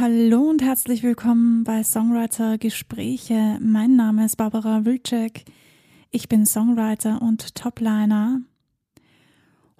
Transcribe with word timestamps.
Hallo 0.00 0.48
und 0.48 0.62
herzlich 0.62 1.02
willkommen 1.02 1.64
bei 1.64 1.82
Songwriter 1.82 2.56
Gespräche. 2.56 3.58
Mein 3.60 3.96
Name 3.96 4.26
ist 4.26 4.36
Barbara 4.36 4.84
Wilczek. 4.84 5.44
Ich 6.12 6.28
bin 6.28 6.46
Songwriter 6.46 7.20
und 7.20 7.56
Topliner. 7.56 8.40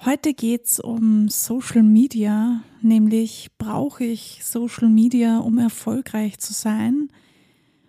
Heute 0.05 0.35
geht's 0.35 0.81
um 0.81 1.29
Social 1.29 1.85
Media, 1.85 2.65
nämlich 2.81 3.51
brauche 3.59 4.03
ich 4.03 4.41
Social 4.43 4.89
Media, 4.89 5.39
um 5.39 5.57
erfolgreich 5.57 6.39
zu 6.39 6.53
sein 6.53 7.11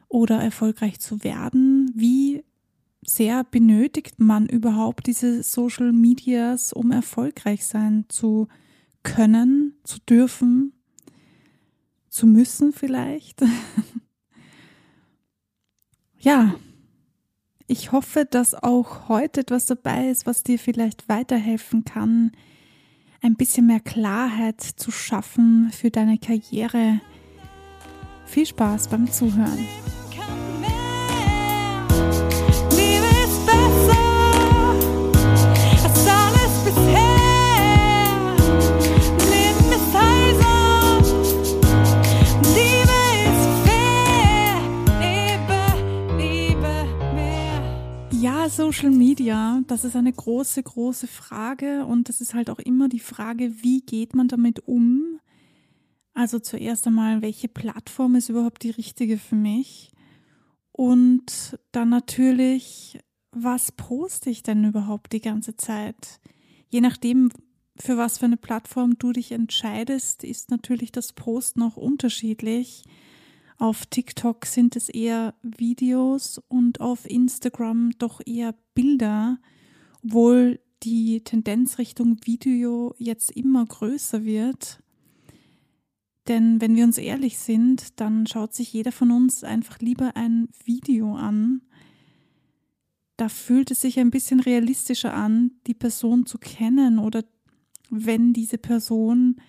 oder 0.08 0.40
erfolgreich 0.40 1.00
zu 1.00 1.24
werden? 1.24 1.92
Wie 1.96 2.44
sehr 3.04 3.44
benötigt 3.44 4.20
man 4.20 4.46
überhaupt 4.46 5.08
diese 5.08 5.42
Social 5.42 5.92
Medias, 5.92 6.74
um 6.74 6.92
erfolgreich 6.92 7.66
sein 7.66 8.06
zu 8.08 8.50
können, 9.02 9.80
zu 9.84 9.98
dürfen, 10.08 10.74
zu 12.20 12.28
müssen 12.28 12.74
vielleicht? 12.74 13.42
ja, 16.20 16.54
ich 17.66 17.94
hoffe, 17.94 18.28
dass 18.30 18.56
auch 18.56 19.08
heute 19.08 19.40
etwas 19.40 19.68
dabei 19.68 20.10
ist, 20.10 20.26
was 20.26 20.44
dir 20.44 20.60
vielleicht 20.60 21.08
weiterhelfen 21.08 21.86
kann, 21.86 22.34
ein 23.22 23.36
bisschen 23.36 23.68
mehr 23.68 23.80
Klarheit 23.80 24.60
zu 24.60 24.92
schaffen 24.92 25.72
für 25.72 25.92
deine 25.92 26.18
Karriere. 26.18 27.00
Viel 28.26 28.46
Spaß 28.46 28.90
beim 28.90 29.10
Zuhören. 29.10 29.66
Social 48.72 48.92
Media, 48.92 49.64
das 49.66 49.84
ist 49.84 49.96
eine 49.96 50.14
große, 50.14 50.62
große 50.62 51.08
Frage 51.08 51.88
und 51.88 52.08
das 52.08 52.22
ist 52.22 52.36
halt 52.36 52.52
auch 52.52 52.60
immer 52.60 52.88
die 52.88 53.00
Frage, 53.00 53.64
wie 53.64 53.82
geht 53.82 54.14
man 54.14 54.28
damit 54.28 54.60
um? 54.68 55.20
Also 56.14 56.38
zuerst 56.38 56.86
einmal, 56.86 57.24
welche 57.24 57.48
Plattform 57.48 58.14
ist 58.14 58.30
überhaupt 58.30 58.62
die 58.62 58.70
richtige 58.70 59.18
für 59.18 59.36
mich? 59.36 59.92
Und 60.72 61.58
dann 61.72 61.90
natürlich, 61.90 63.00
was 63.32 63.72
poste 63.72 64.30
ich 64.30 64.44
denn 64.44 64.64
überhaupt 64.64 65.14
die 65.14 65.22
ganze 65.22 65.56
Zeit? 65.56 66.20
Je 66.68 66.82
nachdem, 66.82 67.32
für 67.76 67.98
was 67.98 68.20
für 68.20 68.26
eine 68.26 68.38
Plattform 68.38 69.00
du 69.00 69.14
dich 69.14 69.32
entscheidest, 69.32 70.24
ist 70.24 70.52
natürlich 70.52 70.92
das 70.92 71.14
Post 71.14 71.58
noch 71.58 71.76
unterschiedlich. 71.76 72.84
Auf 73.60 73.86
TikTok 73.86 74.46
sind 74.46 74.78
es 74.78 74.88
eher 74.88 75.36
Videos 75.44 76.42
und 76.48 76.80
auf 76.80 77.06
Instagram 77.06 77.92
doch 78.00 78.22
eher 78.26 78.56
Bilder, 78.74 79.38
obwohl 80.02 80.62
die 80.82 81.22
Tendenz 81.26 81.78
Richtung 81.78 82.16
Video 82.24 82.96
jetzt 82.98 83.32
immer 83.32 83.66
größer 83.66 84.24
wird. 84.24 84.82
Denn 86.30 86.62
wenn 86.62 86.78
wir 86.78 86.86
uns 86.86 86.98
ehrlich 86.98 87.38
sind, 87.38 88.00
dann 88.00 88.28
schaut 88.28 88.54
sich 88.54 88.72
jeder 88.72 88.94
von 88.94 89.12
uns 89.12 89.44
einfach 89.44 89.80
lieber 89.80 90.16
ein 90.16 90.48
Video 90.64 91.16
an. 91.16 91.62
Da 93.18 93.28
fühlt 93.28 93.72
es 93.72 93.82
sich 93.82 94.00
ein 94.00 94.10
bisschen 94.10 94.40
realistischer 94.40 95.14
an, 95.14 95.52
die 95.68 95.74
Person 95.74 96.26
zu 96.26 96.38
kennen 96.38 96.98
oder 96.98 97.26
wenn 97.90 98.32
diese 98.32 98.58
Person 98.58 99.42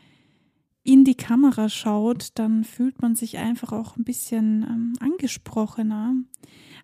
in 0.82 1.04
die 1.04 1.16
Kamera 1.16 1.68
schaut, 1.68 2.30
dann 2.34 2.64
fühlt 2.64 3.02
man 3.02 3.14
sich 3.14 3.38
einfach 3.38 3.72
auch 3.72 3.96
ein 3.96 4.04
bisschen 4.04 4.62
ähm, 4.62 4.92
angesprochener. 5.00 6.14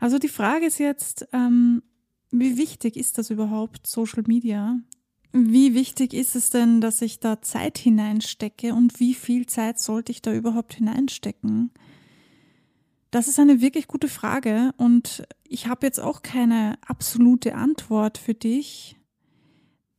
Also 0.00 0.18
die 0.18 0.28
Frage 0.28 0.66
ist 0.66 0.78
jetzt, 0.78 1.28
ähm, 1.32 1.82
wie 2.30 2.58
wichtig 2.58 2.96
ist 2.96 3.18
das 3.18 3.30
überhaupt, 3.30 3.86
Social 3.86 4.24
Media? 4.26 4.78
Wie 5.32 5.74
wichtig 5.74 6.14
ist 6.14 6.36
es 6.36 6.50
denn, 6.50 6.80
dass 6.80 7.02
ich 7.02 7.20
da 7.20 7.42
Zeit 7.42 7.78
hineinstecke 7.78 8.74
und 8.74 9.00
wie 9.00 9.14
viel 9.14 9.46
Zeit 9.46 9.78
sollte 9.78 10.12
ich 10.12 10.22
da 10.22 10.32
überhaupt 10.32 10.74
hineinstecken? 10.74 11.70
Das 13.10 13.28
ist 13.28 13.38
eine 13.38 13.60
wirklich 13.60 13.86
gute 13.86 14.08
Frage 14.08 14.72
und 14.76 15.26
ich 15.44 15.68
habe 15.68 15.86
jetzt 15.86 16.00
auch 16.00 16.22
keine 16.22 16.78
absolute 16.86 17.54
Antwort 17.54 18.18
für 18.18 18.34
dich. 18.34 18.96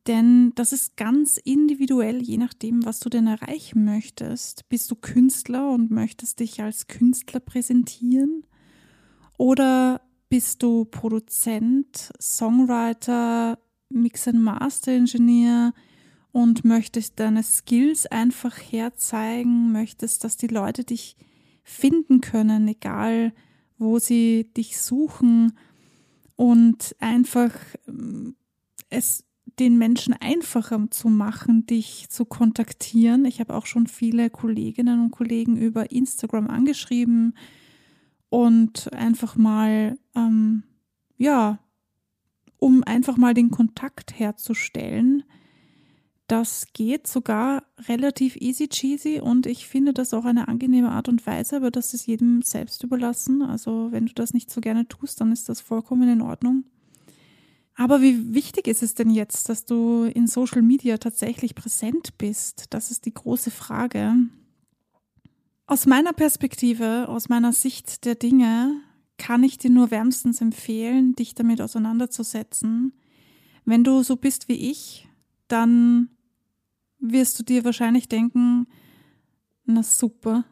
Denn 0.07 0.53
das 0.55 0.71
ist 0.71 0.95
ganz 0.95 1.37
individuell, 1.37 2.21
je 2.21 2.37
nachdem, 2.37 2.85
was 2.85 3.01
du 3.01 3.09
denn 3.09 3.27
erreichen 3.27 3.83
möchtest. 3.83 4.69
Bist 4.69 4.89
du 4.89 4.95
Künstler 4.95 5.69
und 5.69 5.91
möchtest 5.91 6.39
dich 6.39 6.61
als 6.61 6.87
Künstler 6.87 7.41
präsentieren? 7.41 8.45
Oder 9.37 10.01
bist 10.29 10.63
du 10.63 10.85
Produzent, 10.85 12.11
Songwriter, 12.21 13.59
Mix 13.89 14.27
and 14.27 14.41
Master 14.41 14.93
Engineer 14.93 15.73
und 16.31 16.63
möchtest 16.63 17.19
deine 17.19 17.43
Skills 17.43 18.05
einfach 18.05 18.57
herzeigen, 18.57 19.71
möchtest, 19.71 20.23
dass 20.23 20.37
die 20.37 20.47
Leute 20.47 20.85
dich 20.85 21.17
finden 21.63 22.21
können, 22.21 22.67
egal 22.67 23.33
wo 23.77 23.99
sie 23.99 24.51
dich 24.55 24.79
suchen 24.79 25.57
und 26.35 26.95
einfach 26.99 27.51
ähm, 27.87 28.35
es 28.89 29.26
den 29.59 29.77
Menschen 29.77 30.13
einfacher 30.13 30.87
zu 30.91 31.09
machen, 31.09 31.65
dich 31.65 32.09
zu 32.09 32.25
kontaktieren. 32.25 33.25
Ich 33.25 33.39
habe 33.39 33.55
auch 33.55 33.65
schon 33.65 33.87
viele 33.87 34.29
Kolleginnen 34.29 35.01
und 35.01 35.11
Kollegen 35.11 35.57
über 35.57 35.91
Instagram 35.91 36.47
angeschrieben 36.47 37.33
und 38.29 38.93
einfach 38.93 39.35
mal, 39.35 39.97
ähm, 40.15 40.63
ja, 41.17 41.59
um 42.59 42.83
einfach 42.83 43.17
mal 43.17 43.33
den 43.33 43.51
Kontakt 43.51 44.19
herzustellen. 44.19 45.23
Das 46.27 46.67
geht 46.73 47.07
sogar 47.07 47.63
relativ 47.87 48.35
easy 48.35 48.67
cheesy 48.67 49.21
und 49.21 49.45
ich 49.45 49.65
finde 49.65 49.93
das 49.93 50.13
auch 50.13 50.25
eine 50.25 50.49
angenehme 50.49 50.91
Art 50.91 51.07
und 51.07 51.25
Weise, 51.25 51.55
aber 51.55 51.71
das 51.71 51.93
ist 51.93 52.05
jedem 52.05 52.41
selbst 52.41 52.83
überlassen. 52.83 53.41
Also 53.41 53.91
wenn 53.91 54.07
du 54.07 54.13
das 54.13 54.33
nicht 54.33 54.51
so 54.51 54.59
gerne 54.59 54.87
tust, 54.87 55.21
dann 55.21 55.31
ist 55.31 55.47
das 55.47 55.61
vollkommen 55.61 56.09
in 56.09 56.21
Ordnung. 56.21 56.65
Aber 57.79 58.01
wie 58.01 58.33
wichtig 58.33 58.67
ist 58.67 58.81
es 58.81 58.95
denn 58.95 59.11
jetzt, 59.11 59.49
dass 59.49 59.63
du 59.63 60.05
in 60.05 60.25
Social 60.25 60.63
Media 60.63 60.97
tatsächlich 60.97 61.53
präsent 61.53 62.17
bist? 62.17 62.65
Das 62.71 62.89
ist 62.89 63.05
die 63.05 63.13
große 63.13 63.51
Frage. 63.51 64.15
Aus 65.67 65.85
meiner 65.85 66.11
Perspektive, 66.11 67.07
aus 67.07 67.29
meiner 67.29 67.53
Sicht 67.53 68.05
der 68.05 68.15
Dinge, 68.15 68.81
kann 69.19 69.43
ich 69.43 69.59
dir 69.59 69.69
nur 69.69 69.91
wärmstens 69.91 70.41
empfehlen, 70.41 71.13
dich 71.13 71.35
damit 71.35 71.61
auseinanderzusetzen. 71.61 72.93
Wenn 73.63 73.83
du 73.83 74.01
so 74.01 74.15
bist 74.15 74.49
wie 74.49 74.71
ich, 74.71 75.07
dann 75.47 76.09
wirst 76.99 77.37
du 77.37 77.43
dir 77.43 77.63
wahrscheinlich 77.63 78.09
denken, 78.09 78.65
na 79.65 79.83
super. 79.83 80.45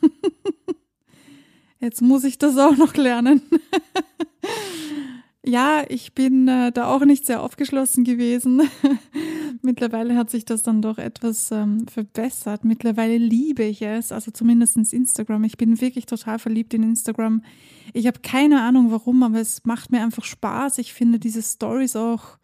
Jetzt 1.78 2.02
muss 2.02 2.24
ich 2.24 2.38
das 2.38 2.58
auch 2.58 2.76
noch 2.76 2.94
lernen. 2.94 3.40
Ja, 5.50 5.82
ich 5.88 6.14
bin 6.14 6.46
äh, 6.46 6.70
da 6.70 6.86
auch 6.86 7.04
nicht 7.04 7.26
sehr 7.26 7.42
aufgeschlossen 7.42 8.04
gewesen. 8.04 8.62
Mittlerweile 9.62 10.14
hat 10.14 10.30
sich 10.30 10.44
das 10.44 10.62
dann 10.62 10.80
doch 10.80 10.96
etwas 10.96 11.50
ähm, 11.50 11.88
verbessert. 11.88 12.64
Mittlerweile 12.64 13.18
liebe 13.18 13.64
ich 13.64 13.82
es, 13.82 14.12
also 14.12 14.30
zumindest 14.30 14.76
Instagram. 14.76 15.42
Ich 15.42 15.56
bin 15.56 15.80
wirklich 15.80 16.06
total 16.06 16.38
verliebt 16.38 16.72
in 16.72 16.84
Instagram. 16.84 17.42
Ich 17.94 18.06
habe 18.06 18.20
keine 18.20 18.62
Ahnung 18.62 18.92
warum, 18.92 19.24
aber 19.24 19.40
es 19.40 19.64
macht 19.64 19.90
mir 19.90 20.04
einfach 20.04 20.22
Spaß. 20.22 20.78
Ich 20.78 20.92
finde 20.92 21.18
diese 21.18 21.42
Stories 21.42 21.96
auch 21.96 22.38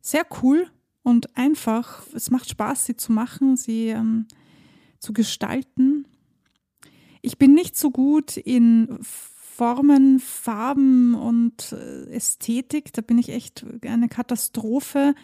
sehr 0.00 0.24
cool 0.42 0.68
und 1.02 1.36
einfach. 1.36 2.02
Es 2.14 2.30
macht 2.30 2.48
Spaß, 2.48 2.86
sie 2.86 2.96
zu 2.96 3.12
machen, 3.12 3.58
sie 3.58 3.88
ähm, 3.88 4.24
zu 5.00 5.12
gestalten. 5.12 6.06
Ich 7.20 7.36
bin 7.36 7.52
nicht 7.52 7.76
so 7.76 7.90
gut 7.90 8.38
in 8.38 9.00
Formen, 9.58 10.20
Farben 10.20 11.16
und 11.16 11.72
äh, 11.72 12.08
Ästhetik, 12.12 12.92
da 12.92 13.02
bin 13.02 13.18
ich 13.18 13.30
echt 13.30 13.66
eine 13.84 14.08
Katastrophe. 14.08 15.16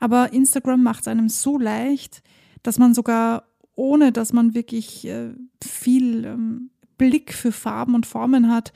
Aber 0.00 0.32
Instagram 0.32 0.82
macht 0.82 1.02
es 1.02 1.08
einem 1.08 1.28
so 1.28 1.58
leicht, 1.58 2.22
dass 2.62 2.78
man 2.78 2.94
sogar 2.94 3.44
ohne, 3.74 4.10
dass 4.10 4.32
man 4.32 4.54
wirklich 4.54 5.06
äh, 5.06 5.34
viel 5.62 6.24
ähm, 6.24 6.70
Blick 6.96 7.34
für 7.34 7.52
Farben 7.52 7.94
und 7.94 8.06
Formen 8.06 8.50
hat, 8.50 8.72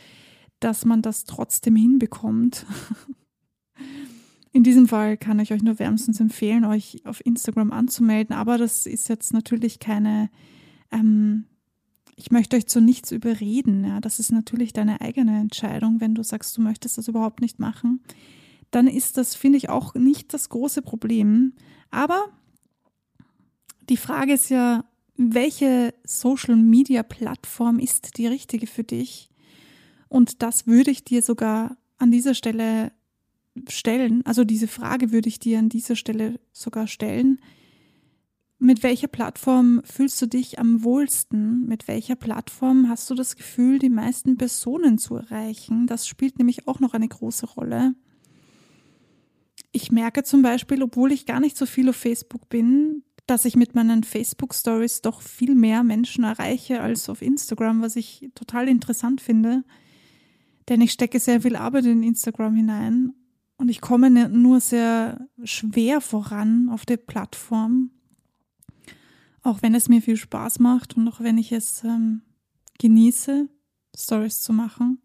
dass 0.60 0.84
man 0.84 1.00
das 1.00 1.24
trotzdem 1.24 1.76
hinbekommt. 1.76 2.66
In 4.52 4.64
diesem 4.64 4.86
Fall 4.86 5.16
kann 5.16 5.40
ich 5.40 5.50
euch 5.50 5.62
nur 5.62 5.78
wärmstens 5.78 6.20
empfehlen, 6.20 6.66
euch 6.66 7.00
auf 7.06 7.24
Instagram 7.24 7.72
anzumelden. 7.72 8.36
Aber 8.36 8.58
das 8.58 8.84
ist 8.84 9.08
jetzt 9.08 9.32
natürlich 9.32 9.80
keine 9.80 10.28
ähm, 10.92 11.46
ich 12.16 12.30
möchte 12.30 12.56
euch 12.56 12.66
zu 12.66 12.80
nichts 12.80 13.12
überreden. 13.12 13.84
Ja, 13.84 14.00
das 14.00 14.18
ist 14.18 14.32
natürlich 14.32 14.72
deine 14.72 15.00
eigene 15.02 15.38
Entscheidung. 15.38 16.00
Wenn 16.00 16.14
du 16.14 16.22
sagst, 16.22 16.56
du 16.56 16.62
möchtest 16.62 16.96
das 16.96 17.08
überhaupt 17.08 17.42
nicht 17.42 17.58
machen, 17.58 18.00
dann 18.70 18.88
ist 18.88 19.18
das, 19.18 19.34
finde 19.34 19.58
ich, 19.58 19.68
auch 19.68 19.94
nicht 19.94 20.32
das 20.34 20.48
große 20.48 20.82
Problem. 20.82 21.52
Aber 21.90 22.26
die 23.88 23.98
Frage 23.98 24.32
ist 24.32 24.48
ja, 24.48 24.84
welche 25.16 25.94
Social-Media-Plattform 26.04 27.78
ist 27.78 28.18
die 28.18 28.26
richtige 28.26 28.66
für 28.66 28.84
dich? 28.84 29.30
Und 30.08 30.42
das 30.42 30.66
würde 30.66 30.90
ich 30.90 31.04
dir 31.04 31.22
sogar 31.22 31.76
an 31.98 32.10
dieser 32.10 32.34
Stelle 32.34 32.92
stellen. 33.68 34.24
Also 34.24 34.44
diese 34.44 34.68
Frage 34.68 35.12
würde 35.12 35.28
ich 35.28 35.38
dir 35.38 35.58
an 35.58 35.68
dieser 35.68 35.96
Stelle 35.96 36.40
sogar 36.52 36.86
stellen. 36.86 37.40
Mit 38.58 38.82
welcher 38.82 39.08
Plattform 39.08 39.82
fühlst 39.84 40.20
du 40.22 40.26
dich 40.26 40.58
am 40.58 40.82
wohlsten? 40.82 41.66
Mit 41.66 41.88
welcher 41.88 42.16
Plattform 42.16 42.88
hast 42.88 43.10
du 43.10 43.14
das 43.14 43.36
Gefühl, 43.36 43.78
die 43.78 43.90
meisten 43.90 44.38
Personen 44.38 44.96
zu 44.96 45.16
erreichen? 45.16 45.86
Das 45.86 46.08
spielt 46.08 46.38
nämlich 46.38 46.66
auch 46.66 46.80
noch 46.80 46.94
eine 46.94 47.08
große 47.08 47.46
Rolle. 47.46 47.94
Ich 49.72 49.92
merke 49.92 50.22
zum 50.22 50.40
Beispiel, 50.40 50.82
obwohl 50.82 51.12
ich 51.12 51.26
gar 51.26 51.40
nicht 51.40 51.58
so 51.58 51.66
viel 51.66 51.90
auf 51.90 51.96
Facebook 51.96 52.48
bin, 52.48 53.02
dass 53.26 53.44
ich 53.44 53.56
mit 53.56 53.74
meinen 53.74 54.04
Facebook-Stories 54.04 55.02
doch 55.02 55.20
viel 55.20 55.54
mehr 55.54 55.82
Menschen 55.82 56.24
erreiche 56.24 56.80
als 56.80 57.10
auf 57.10 57.20
Instagram, 57.20 57.82
was 57.82 57.96
ich 57.96 58.30
total 58.34 58.68
interessant 58.68 59.20
finde. 59.20 59.64
Denn 60.70 60.80
ich 60.80 60.92
stecke 60.92 61.20
sehr 61.20 61.42
viel 61.42 61.56
Arbeit 61.56 61.84
in 61.84 62.02
Instagram 62.02 62.54
hinein 62.54 63.12
und 63.58 63.68
ich 63.68 63.82
komme 63.82 64.10
nur 64.30 64.60
sehr 64.60 65.28
schwer 65.44 66.00
voran 66.00 66.70
auf 66.70 66.86
der 66.86 66.96
Plattform. 66.96 67.90
Auch 69.46 69.62
wenn 69.62 69.76
es 69.76 69.88
mir 69.88 70.02
viel 70.02 70.16
Spaß 70.16 70.58
macht 70.58 70.96
und 70.96 71.06
auch 71.06 71.20
wenn 71.20 71.38
ich 71.38 71.52
es 71.52 71.84
ähm, 71.84 72.22
genieße, 72.80 73.48
Stories 73.96 74.42
zu 74.42 74.52
machen. 74.52 75.00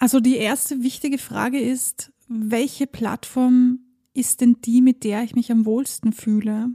Also 0.00 0.18
die 0.18 0.34
erste 0.34 0.82
wichtige 0.82 1.18
Frage 1.18 1.60
ist, 1.60 2.12
welche 2.26 2.88
Plattform 2.88 3.78
ist 4.12 4.40
denn 4.40 4.56
die, 4.64 4.82
mit 4.82 5.04
der 5.04 5.22
ich 5.22 5.36
mich 5.36 5.52
am 5.52 5.66
wohlsten 5.66 6.12
fühle? 6.12 6.70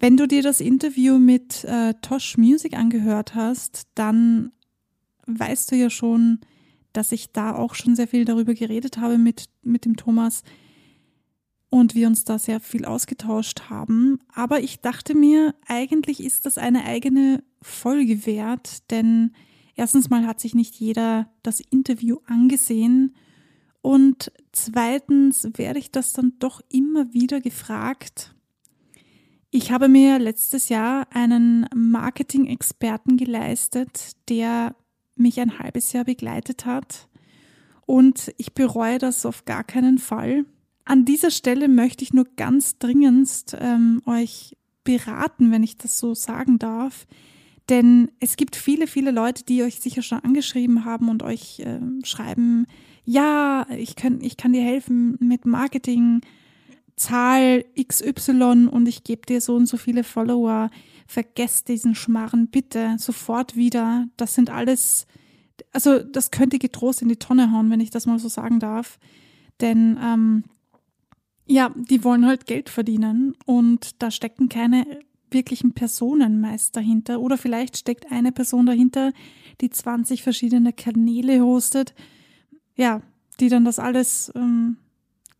Wenn 0.00 0.16
du 0.16 0.26
dir 0.26 0.42
das 0.42 0.62
Interview 0.62 1.18
mit 1.18 1.62
äh, 1.64 1.92
Tosh 2.00 2.38
Music 2.38 2.78
angehört 2.78 3.34
hast, 3.34 3.88
dann 3.94 4.52
weißt 5.26 5.70
du 5.70 5.76
ja 5.76 5.90
schon, 5.90 6.40
dass 6.94 7.12
ich 7.12 7.32
da 7.32 7.54
auch 7.54 7.74
schon 7.74 7.94
sehr 7.94 8.08
viel 8.08 8.24
darüber 8.24 8.54
geredet 8.54 8.96
habe 8.96 9.18
mit, 9.18 9.50
mit 9.60 9.84
dem 9.84 9.96
Thomas 9.96 10.44
und 11.74 11.96
wir 11.96 12.06
uns 12.06 12.22
da 12.22 12.38
sehr 12.38 12.60
viel 12.60 12.84
ausgetauscht 12.84 13.62
haben. 13.68 14.20
Aber 14.32 14.60
ich 14.60 14.80
dachte 14.80 15.12
mir, 15.12 15.56
eigentlich 15.66 16.22
ist 16.22 16.46
das 16.46 16.56
eine 16.56 16.84
eigene 16.84 17.42
Folge 17.62 18.26
wert, 18.26 18.92
denn 18.92 19.32
erstens 19.74 20.08
mal 20.08 20.24
hat 20.24 20.38
sich 20.38 20.54
nicht 20.54 20.76
jeder 20.76 21.28
das 21.42 21.58
Interview 21.58 22.18
angesehen 22.26 23.16
und 23.82 24.30
zweitens 24.52 25.48
werde 25.56 25.80
ich 25.80 25.90
das 25.90 26.12
dann 26.12 26.34
doch 26.38 26.60
immer 26.68 27.12
wieder 27.12 27.40
gefragt. 27.40 28.36
Ich 29.50 29.72
habe 29.72 29.88
mir 29.88 30.20
letztes 30.20 30.68
Jahr 30.68 31.08
einen 31.10 31.66
Marketing-Experten 31.74 33.16
geleistet, 33.16 34.12
der 34.28 34.76
mich 35.16 35.40
ein 35.40 35.58
halbes 35.58 35.92
Jahr 35.92 36.04
begleitet 36.04 36.66
hat. 36.66 37.08
Und 37.84 38.32
ich 38.36 38.54
bereue 38.54 38.98
das 38.98 39.26
auf 39.26 39.44
gar 39.44 39.64
keinen 39.64 39.98
Fall. 39.98 40.46
An 40.84 41.04
dieser 41.04 41.30
Stelle 41.30 41.68
möchte 41.68 42.04
ich 42.04 42.12
nur 42.12 42.26
ganz 42.36 42.78
dringendst 42.78 43.56
ähm, 43.58 44.02
euch 44.06 44.56
beraten, 44.84 45.50
wenn 45.50 45.62
ich 45.62 45.78
das 45.78 45.98
so 45.98 46.14
sagen 46.14 46.58
darf. 46.58 47.06
Denn 47.70 48.10
es 48.20 48.36
gibt 48.36 48.56
viele, 48.56 48.86
viele 48.86 49.10
Leute, 49.10 49.44
die 49.44 49.62
euch 49.62 49.80
sicher 49.80 50.02
schon 50.02 50.20
angeschrieben 50.20 50.84
haben 50.84 51.08
und 51.08 51.22
euch 51.22 51.60
äh, 51.60 51.80
schreiben, 52.04 52.66
ja, 53.04 53.66
ich 53.70 53.96
kann, 53.96 54.20
ich 54.20 54.36
kann 54.36 54.52
dir 54.52 54.62
helfen 54.62 55.16
mit 55.20 55.46
Marketing, 55.46 56.20
Zahl 56.96 57.64
XY 57.82 58.68
und 58.70 58.86
ich 58.86 59.04
gebe 59.04 59.26
dir 59.26 59.40
so 59.40 59.56
und 59.56 59.66
so 59.66 59.76
viele 59.76 60.04
Follower. 60.04 60.70
Vergesst 61.06 61.68
diesen 61.68 61.94
Schmarren 61.94 62.48
bitte 62.48 62.96
sofort 62.98 63.56
wieder. 63.56 64.06
Das 64.16 64.34
sind 64.34 64.50
alles, 64.50 65.06
also 65.72 65.98
das 65.98 66.30
könnte 66.30 66.58
getrost 66.58 67.02
in 67.02 67.08
die 67.08 67.16
Tonne 67.16 67.50
hauen, 67.50 67.70
wenn 67.70 67.80
ich 67.80 67.90
das 67.90 68.06
mal 68.06 68.18
so 68.18 68.28
sagen 68.28 68.60
darf. 68.60 68.98
Denn 69.60 69.98
ähm, 70.02 70.44
ja, 71.46 71.70
die 71.74 72.04
wollen 72.04 72.26
halt 72.26 72.46
Geld 72.46 72.68
verdienen 72.68 73.34
und 73.44 74.02
da 74.02 74.10
stecken 74.10 74.48
keine 74.48 74.86
wirklichen 75.30 75.72
Personen 75.72 76.40
meist 76.40 76.76
dahinter. 76.76 77.20
Oder 77.20 77.36
vielleicht 77.36 77.76
steckt 77.76 78.10
eine 78.12 78.32
Person 78.32 78.66
dahinter, 78.66 79.12
die 79.60 79.70
20 79.70 80.22
verschiedene 80.22 80.72
Kanäle 80.72 81.40
hostet 81.42 81.94
ja, 82.76 83.02
die 83.40 83.48
dann 83.48 83.64
das 83.64 83.78
alles 83.78 84.32
ähm, 84.34 84.76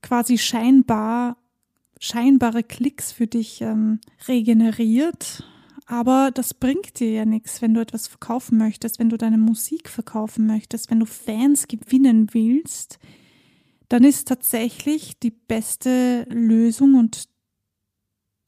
quasi 0.03 0.39
scheinbar, 0.39 1.37
scheinbare 2.01 2.63
Klicks 2.63 3.13
für 3.13 3.27
dich 3.27 3.61
ähm, 3.61 4.01
regeneriert. 4.29 5.45
Aber 5.87 6.31
das 6.33 6.55
bringt 6.55 6.99
dir 6.99 7.11
ja 7.11 7.25
nichts, 7.25 7.61
wenn 7.61 7.75
du 7.75 7.81
etwas 7.81 8.07
verkaufen 8.07 8.57
möchtest, 8.57 8.99
wenn 8.99 9.11
du 9.11 9.19
deine 9.19 9.39
Musik 9.39 9.89
verkaufen 9.89 10.47
möchtest, 10.47 10.91
wenn 10.91 11.01
du 11.01 11.07
Fans 11.07 11.69
gewinnen 11.69 12.29
willst, 12.33 12.99
dann 13.95 14.03
ist 14.03 14.27
tatsächlich 14.27 15.21
die 15.21 15.31
beste 15.31 16.27
Lösung 16.29 16.97
und 16.97 17.29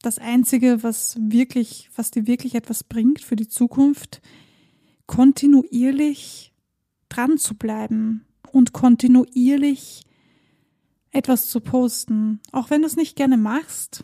das 0.01 0.19
einzige, 0.19 0.83
was 0.83 1.15
wirklich, 1.19 1.89
was 1.95 2.11
dir 2.11 2.27
wirklich 2.27 2.53
etwas 2.53 2.83
bringt 2.83 3.21
für 3.21 3.37
die 3.37 3.47
Zukunft, 3.47 4.21
kontinuierlich 5.05 6.53
dran 7.07 7.37
zu 7.37 7.55
bleiben, 7.55 8.25
und 8.51 8.73
kontinuierlich 8.73 10.03
etwas 11.11 11.47
zu 11.47 11.61
posten, 11.61 12.41
auch 12.51 12.69
wenn 12.69 12.81
du 12.81 12.87
es 12.87 12.97
nicht 12.97 13.15
gerne 13.15 13.37
machst. 13.37 14.03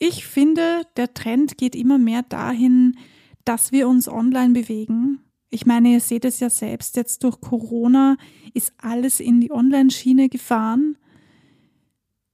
Ich 0.00 0.26
finde, 0.26 0.82
der 0.96 1.14
Trend 1.14 1.56
geht 1.56 1.76
immer 1.76 1.98
mehr 1.98 2.24
dahin, 2.24 2.98
dass 3.44 3.70
wir 3.70 3.88
uns 3.88 4.08
online 4.08 4.54
bewegen. 4.54 5.20
Ich 5.50 5.66
meine, 5.66 5.92
ihr 5.92 6.00
seht 6.00 6.24
es 6.24 6.40
ja 6.40 6.50
selbst, 6.50 6.96
jetzt 6.96 7.24
durch 7.24 7.40
Corona 7.40 8.16
ist 8.54 8.72
alles 8.78 9.20
in 9.20 9.40
die 9.40 9.50
Online-Schiene 9.50 10.28
gefahren. 10.28 10.98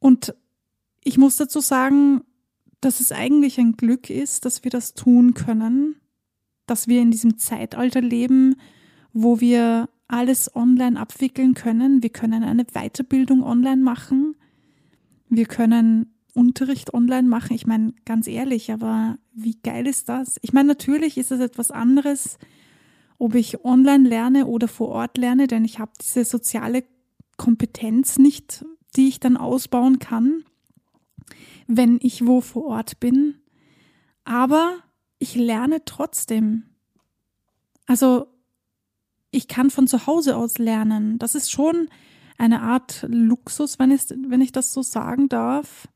Und 0.00 0.34
ich 1.02 1.16
muss 1.18 1.36
dazu 1.36 1.60
sagen, 1.60 2.22
dass 2.80 3.00
es 3.00 3.12
eigentlich 3.12 3.58
ein 3.58 3.76
Glück 3.76 4.10
ist, 4.10 4.44
dass 4.44 4.64
wir 4.64 4.70
das 4.70 4.94
tun 4.94 5.34
können, 5.34 5.96
dass 6.66 6.88
wir 6.88 7.00
in 7.00 7.10
diesem 7.10 7.38
Zeitalter 7.38 8.00
leben, 8.00 8.56
wo 9.12 9.40
wir 9.40 9.88
alles 10.08 10.54
online 10.54 10.98
abwickeln 10.98 11.54
können. 11.54 12.02
Wir 12.02 12.10
können 12.10 12.42
eine 12.42 12.64
Weiterbildung 12.64 13.42
online 13.42 13.82
machen. 13.82 14.36
Wir 15.28 15.46
können 15.46 16.14
Unterricht 16.34 16.92
online 16.92 17.28
machen. 17.28 17.54
Ich 17.54 17.66
meine, 17.66 17.94
ganz 18.04 18.26
ehrlich, 18.26 18.72
aber 18.72 19.18
wie 19.32 19.56
geil 19.62 19.86
ist 19.86 20.08
das? 20.08 20.38
Ich 20.42 20.52
meine, 20.52 20.68
natürlich 20.68 21.16
ist 21.16 21.32
es 21.32 21.40
etwas 21.40 21.70
anderes, 21.70 22.38
ob 23.24 23.34
ich 23.34 23.64
online 23.64 24.06
lerne 24.06 24.46
oder 24.46 24.68
vor 24.68 24.88
Ort 24.90 25.16
lerne, 25.16 25.46
denn 25.46 25.64
ich 25.64 25.78
habe 25.78 25.92
diese 25.98 26.26
soziale 26.26 26.84
Kompetenz 27.38 28.18
nicht, 28.18 28.66
die 28.96 29.08
ich 29.08 29.18
dann 29.18 29.38
ausbauen 29.38 29.98
kann, 29.98 30.44
wenn 31.66 31.98
ich 32.02 32.26
wo 32.26 32.42
vor 32.42 32.66
Ort 32.66 33.00
bin. 33.00 33.36
Aber 34.24 34.74
ich 35.18 35.36
lerne 35.36 35.86
trotzdem. 35.86 36.64
Also 37.86 38.26
ich 39.30 39.48
kann 39.48 39.70
von 39.70 39.86
zu 39.86 40.06
Hause 40.06 40.36
aus 40.36 40.58
lernen. 40.58 41.18
Das 41.18 41.34
ist 41.34 41.50
schon 41.50 41.88
eine 42.36 42.60
Art 42.60 43.06
Luxus, 43.08 43.78
wenn 43.78 43.90
ich, 43.90 44.02
wenn 44.10 44.42
ich 44.42 44.52
das 44.52 44.74
so 44.74 44.82
sagen 44.82 45.30
darf, 45.30 45.88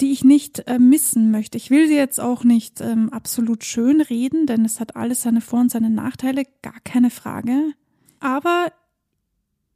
die 0.00 0.12
ich 0.12 0.24
nicht 0.24 0.66
äh, 0.66 0.78
missen 0.78 1.30
möchte. 1.30 1.56
Ich 1.56 1.70
will 1.70 1.86
sie 1.86 1.94
jetzt 1.94 2.20
auch 2.20 2.44
nicht 2.44 2.80
ähm, 2.80 3.10
absolut 3.10 3.64
schön 3.64 4.00
reden, 4.00 4.46
denn 4.46 4.64
es 4.64 4.80
hat 4.80 4.96
alles 4.96 5.22
seine 5.22 5.40
Vor- 5.40 5.60
und 5.60 5.70
seine 5.70 5.90
Nachteile, 5.90 6.44
gar 6.62 6.80
keine 6.84 7.10
Frage. 7.10 7.72
Aber 8.20 8.72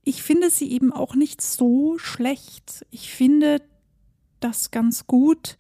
ich 0.03 0.23
finde 0.23 0.51
sie 0.51 0.71
eben 0.73 0.93
auch 0.93 1.15
nicht 1.15 1.41
so 1.41 1.99
schlecht. 1.99 2.87
Ich 2.91 3.13
finde 3.13 3.63
das 4.41 4.71
ganz 4.71 5.07
gut, 5.07 5.59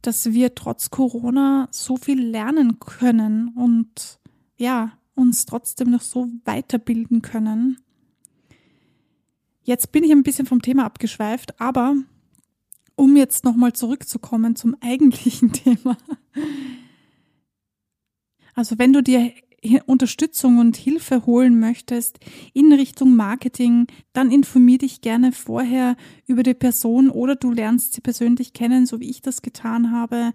dass 0.00 0.32
wir 0.32 0.54
trotz 0.54 0.90
Corona 0.90 1.68
so 1.70 1.96
viel 1.96 2.20
lernen 2.20 2.80
können 2.80 3.48
und 3.54 4.18
ja, 4.56 4.92
uns 5.14 5.46
trotzdem 5.46 5.90
noch 5.90 6.00
so 6.00 6.28
weiterbilden 6.44 7.22
können. 7.22 7.78
Jetzt 9.62 9.92
bin 9.92 10.02
ich 10.02 10.10
ein 10.10 10.24
bisschen 10.24 10.46
vom 10.46 10.62
Thema 10.62 10.84
abgeschweift, 10.84 11.60
aber 11.60 11.94
um 12.96 13.16
jetzt 13.16 13.44
nochmal 13.44 13.72
zurückzukommen 13.72 14.56
zum 14.56 14.76
eigentlichen 14.80 15.52
Thema. 15.52 15.96
Also 18.54 18.78
wenn 18.78 18.92
du 18.92 19.02
dir 19.02 19.32
Unterstützung 19.86 20.58
und 20.58 20.76
Hilfe 20.76 21.24
holen 21.24 21.60
möchtest 21.60 22.18
in 22.52 22.72
Richtung 22.72 23.14
Marketing, 23.14 23.86
dann 24.12 24.32
informier 24.32 24.78
dich 24.78 25.00
gerne 25.00 25.30
vorher 25.30 25.96
über 26.26 26.42
die 26.42 26.54
Person 26.54 27.08
oder 27.08 27.36
du 27.36 27.52
lernst 27.52 27.92
sie 27.92 28.00
persönlich 28.00 28.52
kennen, 28.52 28.86
so 28.86 28.98
wie 28.98 29.08
ich 29.08 29.22
das 29.22 29.40
getan 29.40 29.92
habe 29.92 30.32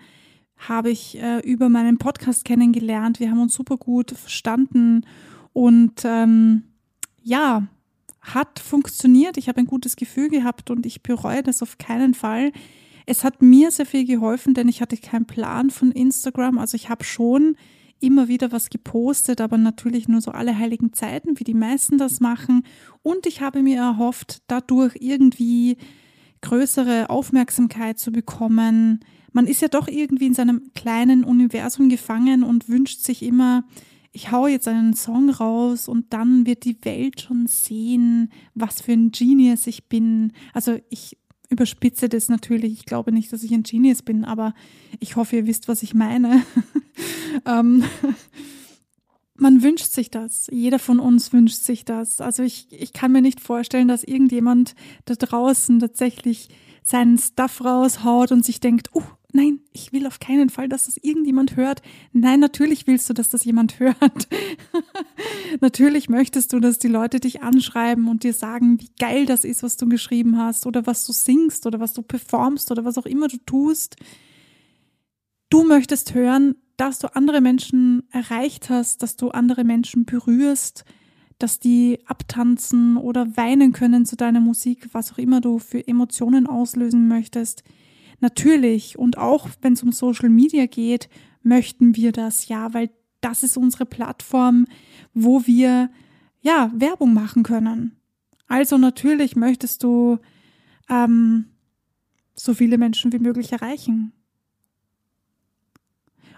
habe 0.58 0.90
ich 0.90 1.22
äh, 1.22 1.40
über 1.40 1.70
meinen 1.70 1.98
Podcast 1.98 2.44
kennengelernt. 2.46 3.20
Wir 3.20 3.30
haben 3.30 3.42
uns 3.42 3.54
super 3.54 3.78
gut 3.78 4.12
verstanden 4.12 5.06
und 5.54 6.04
ähm, 6.04 6.64
ja, 7.22 7.68
hat 8.34 8.60
funktioniert. 8.60 9.38
Ich 9.38 9.48
habe 9.48 9.60
ein 9.60 9.68
gutes 9.68 9.96
Gefühl 9.96 10.30
gehabt 10.30 10.70
und 10.70 10.86
ich 10.86 11.04
bereue 11.04 11.44
das 11.44 11.62
auf 11.62 11.78
keinen 11.78 12.14
Fall. 12.14 12.52
Es 13.06 13.24
hat 13.24 13.42
mir 13.42 13.72
sehr 13.72 13.86
viel 13.86 14.06
geholfen, 14.06 14.54
denn 14.54 14.68
ich 14.68 14.82
hatte 14.82 14.98
keinen 14.98 15.26
Plan 15.26 15.70
von 15.70 15.92
Instagram. 15.92 16.58
Also 16.58 16.76
ich 16.76 16.90
habe 16.90 17.04
schon 17.04 17.56
immer 18.00 18.28
wieder 18.28 18.52
was 18.52 18.70
gepostet, 18.70 19.42
aber 19.42 19.58
natürlich 19.58 20.08
nur 20.08 20.22
so 20.22 20.32
alle 20.32 20.58
heiligen 20.58 20.94
Zeiten, 20.94 21.40
wie 21.40 21.44
die 21.44 21.54
meisten 21.54 21.98
das 21.98 22.20
machen. 22.20 22.64
Und 23.02 23.26
ich 23.26 23.42
habe 23.42 23.64
mir 23.64 23.78
erhofft, 23.78 24.42
dadurch 24.48 24.96
irgendwie 25.00 25.78
größere 26.42 27.10
Aufmerksamkeit 27.10 27.98
zu 27.98 28.12
bekommen. 28.12 29.00
Man 29.32 29.48
ist 29.48 29.62
ja 29.62 29.68
doch 29.68 29.88
irgendwie 29.88 30.28
in 30.28 30.34
seinem 30.34 30.72
kleinen 30.76 31.24
Universum 31.24 31.90
gefangen 31.90 32.44
und 32.44 32.70
wünscht 32.70 33.02
sich 33.02 33.24
immer, 33.24 33.64
ich 34.18 34.32
hau 34.32 34.48
jetzt 34.48 34.68
einen 34.68 34.96
Song 34.96 35.30
raus 35.30 35.88
und 35.88 36.12
dann 36.12 36.48
wird 36.48 36.66
die 36.66 36.84
Welt 36.84 37.22
schon 37.22 37.46
sehen, 37.46 38.32
was 38.56 38.82
für 38.82 38.94
ein 38.94 39.12
Genius 39.12 39.68
ich 39.68 39.90
bin. 39.90 40.34
Also 40.54 40.80
ich 40.90 41.20
überspitze 41.50 42.10
das 42.10 42.28
natürlich. 42.28 42.74
Ich 42.74 42.86
glaube 42.86 43.12
nicht, 43.12 43.32
dass 43.32 43.44
ich 43.44 43.54
ein 43.54 43.62
Genius 43.62 44.02
bin, 44.02 44.26
aber 44.26 44.56
ich 45.00 45.18
hoffe, 45.18 45.36
ihr 45.36 45.46
wisst, 45.46 45.68
was 45.68 45.84
ich 45.84 45.94
meine. 45.94 46.42
ähm, 47.46 47.84
man 49.36 49.62
wünscht 49.62 49.92
sich 49.92 50.10
das. 50.10 50.48
Jeder 50.52 50.80
von 50.80 51.00
uns 51.00 51.32
wünscht 51.32 51.62
sich 51.62 51.86
das. 51.86 52.20
Also 52.20 52.42
ich, 52.42 52.70
ich 52.72 52.94
kann 52.94 53.12
mir 53.12 53.22
nicht 53.22 53.40
vorstellen, 53.40 53.88
dass 53.88 54.04
irgendjemand 54.04 54.74
da 55.06 55.14
draußen 55.14 55.78
tatsächlich 55.78 56.50
seinen 56.84 57.20
Stuff 57.20 57.64
raushaut 57.64 58.32
und 58.32 58.44
sich 58.44 58.62
denkt, 58.62 58.90
oh, 58.94 59.04
nein, 59.38 59.60
ich 59.72 59.94
will 59.94 60.08
auf 60.08 60.20
keinen 60.20 60.50
Fall, 60.50 60.68
dass 60.68 60.86
das 60.86 60.98
irgendjemand 60.98 61.56
hört. 61.56 61.84
Nein, 62.12 62.40
natürlich 62.40 62.88
willst 62.88 63.08
du, 63.08 63.14
dass 63.14 63.30
das 63.30 63.46
jemand 63.46 63.80
hört. 63.80 64.28
natürlich 65.62 66.10
möchtest 66.10 66.52
du, 66.52 66.60
dass 66.60 66.80
die 66.80 66.88
Leute 66.88 67.20
dich 67.20 67.44
anschreiben 67.44 68.08
und 68.08 68.24
dir 68.24 68.34
sagen, 68.34 68.82
wie 68.82 68.90
geil 69.00 69.28
das 69.28 69.44
ist, 69.44 69.62
was 69.62 69.78
du 69.78 69.88
geschrieben 69.88 70.38
hast 70.38 70.66
oder 70.66 70.88
was 70.88 71.06
du 71.06 71.14
singst 71.14 71.68
oder 71.68 71.80
was 71.80 71.94
du 71.94 72.02
performst 72.02 72.72
oder 72.72 72.84
was 72.84 72.98
auch 72.98 73.06
immer 73.06 73.28
du 73.28 73.38
tust. 73.38 73.96
Du 75.50 75.64
möchtest 75.64 76.16
hören, 76.16 76.56
dass 76.76 76.98
du 76.98 77.16
andere 77.16 77.40
Menschen 77.40 78.04
erreicht 78.12 78.72
hast, 78.72 79.04
dass 79.04 79.18
du 79.18 79.30
andere 79.30 79.64
Menschen 79.64 80.06
berührst, 80.06 80.84
dass 81.38 81.60
die 81.60 82.00
abtanzen 82.08 82.98
oder 82.98 83.38
weinen 83.38 83.72
können 83.72 84.06
zu 84.06 84.16
deiner 84.16 84.40
Musik, 84.40 84.90
was 84.94 85.14
auch 85.14 85.20
immer 85.20 85.42
du 85.42 85.60
für 85.60 85.88
Emotionen 85.88 86.48
auslösen 86.48 87.08
möchtest. 87.08 87.64
Natürlich, 88.20 88.98
und 88.98 89.18
auch 89.18 89.48
wenn 89.62 89.74
es 89.74 89.84
um 89.84 89.92
Social 89.92 90.30
Media 90.30 90.66
geht, 90.66 91.10
möchten 91.44 91.96
wir 91.96 92.12
das 92.12 92.48
ja, 92.48 92.74
weil 92.74 92.90
das 93.22 93.44
ist 93.44 93.58
unsere 93.58 93.86
Plattform, 93.86 94.66
wo 95.14 95.46
wir 95.46 95.90
ja 96.42 96.72
Werbung 96.76 97.14
machen 97.14 97.44
können. 97.44 97.98
Also 98.48 98.78
natürlich 98.78 99.36
möchtest 99.36 99.84
du 99.84 100.20
ähm, 100.90 101.46
so 102.36 102.54
viele 102.54 102.78
Menschen 102.78 103.12
wie 103.12 103.20
möglich 103.20 103.52
erreichen. 103.52 104.14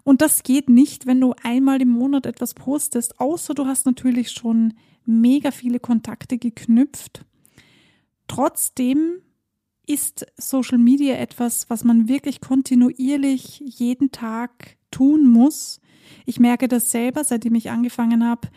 Und 0.03 0.21
das 0.21 0.43
geht 0.43 0.69
nicht, 0.69 1.05
wenn 1.05 1.21
du 1.21 1.33
einmal 1.43 1.81
im 1.81 1.89
Monat 1.89 2.25
etwas 2.25 2.53
postest, 2.53 3.19
außer 3.19 3.53
du 3.53 3.67
hast 3.67 3.85
natürlich 3.85 4.31
schon 4.31 4.73
mega 5.05 5.51
viele 5.51 5.79
Kontakte 5.79 6.37
geknüpft. 6.37 7.25
Trotzdem 8.27 9.21
ist 9.89 10.27
Social 10.37 10.77
Media 10.77 11.15
etwas, 11.15 11.67
was 11.69 11.83
man 11.83 12.07
wirklich 12.07 12.41
kontinuierlich 12.41 13.59
jeden 13.65 14.11
Tag 14.11 14.77
tun 14.91 15.27
muss. 15.27 15.81
Ich 16.27 16.39
merke 16.39 16.67
das 16.67 16.91
selber, 16.91 17.23
seitdem 17.23 17.55
ich 17.55 17.71
angefangen 17.71 18.23
habe, 18.23 18.49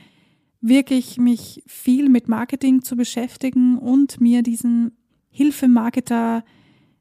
wirklich 0.61 1.17
mich 1.17 1.63
viel 1.67 2.11
mit 2.11 2.29
Marketing 2.29 2.83
zu 2.83 2.97
beschäftigen 2.97 3.79
und 3.79 4.21
mir 4.21 4.43
diesen 4.43 4.93
Hilfemarketer 5.31 6.45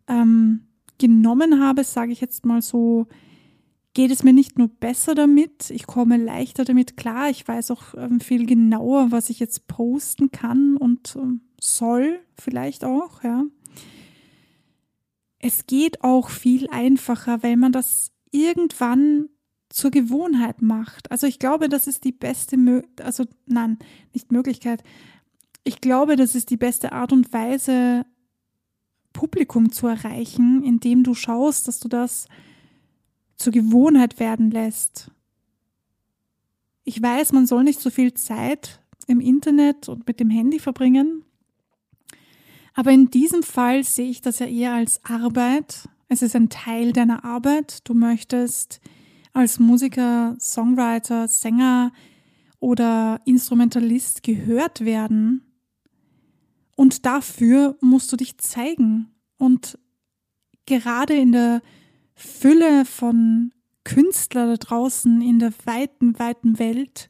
ähm, 0.07 0.61
genommen 0.97 1.61
habe, 1.61 1.83
sage 1.83 2.13
ich 2.13 2.21
jetzt 2.21 2.45
mal 2.45 2.61
so, 2.61 3.07
geht 3.93 4.11
es 4.11 4.23
mir 4.23 4.31
nicht 4.31 4.57
nur 4.57 4.69
besser 4.69 5.13
damit, 5.13 5.69
ich 5.71 5.85
komme 5.85 6.15
leichter 6.15 6.63
damit 6.63 6.95
klar, 6.95 7.29
ich 7.29 7.45
weiß 7.45 7.71
auch 7.71 7.95
ähm, 7.97 8.21
viel 8.21 8.45
genauer, 8.45 9.11
was 9.11 9.29
ich 9.29 9.39
jetzt 9.39 9.67
posten 9.67 10.31
kann 10.31 10.77
und 10.77 11.17
ähm, 11.17 11.41
soll 11.59 12.21
vielleicht 12.38 12.85
auch, 12.85 13.23
ja 13.23 13.43
es 15.41 15.65
geht 15.65 16.03
auch 16.03 16.29
viel 16.29 16.69
einfacher, 16.69 17.43
weil 17.43 17.57
man 17.57 17.71
das 17.71 18.12
irgendwann 18.31 19.29
zur 19.69 19.91
Gewohnheit 19.91 20.62
macht. 20.62 21.12
Also 21.12 21.27
ich 21.27 21.39
glaube, 21.39 21.69
das 21.69 21.88
ist 21.88 22.03
die 22.03 22.12
beste, 22.12 22.57
Mö 22.57 22.81
also 23.01 23.25
nein, 23.45 23.79
nicht 24.13 24.31
Möglichkeit. 24.31 24.83
Ich 25.63 25.81
glaube, 25.81 26.15
das 26.15 26.36
ist 26.36 26.50
die 26.50 26.57
beste 26.57 26.91
Art 26.91 27.12
und 27.12 27.31
Weise, 27.33 28.05
Publikum 29.13 29.71
zu 29.71 29.88
erreichen, 29.88 30.63
indem 30.63 31.03
du 31.03 31.13
schaust, 31.13 31.67
dass 31.67 31.79
du 31.79 31.88
das 31.88 32.27
zur 33.36 33.51
Gewohnheit 33.51 34.19
werden 34.19 34.51
lässt. 34.51 35.12
Ich 36.83 37.01
weiß, 37.01 37.31
man 37.33 37.48
soll 37.48 37.63
nicht 37.63 37.79
so 37.79 37.89
viel 37.89 38.13
Zeit 38.13 38.81
im 39.07 39.19
Internet 39.19 39.89
und 39.89 40.07
mit 40.07 40.19
dem 40.19 40.29
Handy 40.29 40.60
verbringen, 40.60 41.25
aber 42.74 42.92
in 42.92 43.10
diesem 43.10 43.44
Fall 43.44 43.84
sehe 43.84 44.10
ich 44.10 44.22
das 44.22 44.40
ja 44.40 44.46
eher 44.46 44.74
als 44.74 45.04
Arbeit. 45.04 45.90
Es 46.08 46.22
ist 46.22 46.36
ein 46.36 46.50
Teil 46.50 46.94
deiner 46.94 47.25
Arbeit. 47.25 47.88
Du 47.88 47.94
möchtest 47.94 48.80
als 49.34 49.60
Musiker, 49.60 50.36
Songwriter, 50.40 51.28
Sänger 51.28 51.92
oder 52.60 53.20
Instrumentalist 53.25 54.24
gehört 54.24 54.86
werden. 54.86 55.46
Und 56.75 57.06
dafür 57.06 57.78
musst 57.82 58.12
du 58.12 58.18
dich 58.18 58.38
zeigen. 58.38 59.12
Und 59.38 59.78
gerade 60.66 61.16
in 61.16 61.32
der 61.32 61.62
Fülle 62.16 62.86
von 62.86 63.51
Künstlern 63.84 64.50
da 64.50 64.58
draußen 64.58 65.22
in 65.22 65.40
der 65.40 65.54
weiten, 65.66 66.18
weiten 66.20 66.60
Welt 66.60 67.10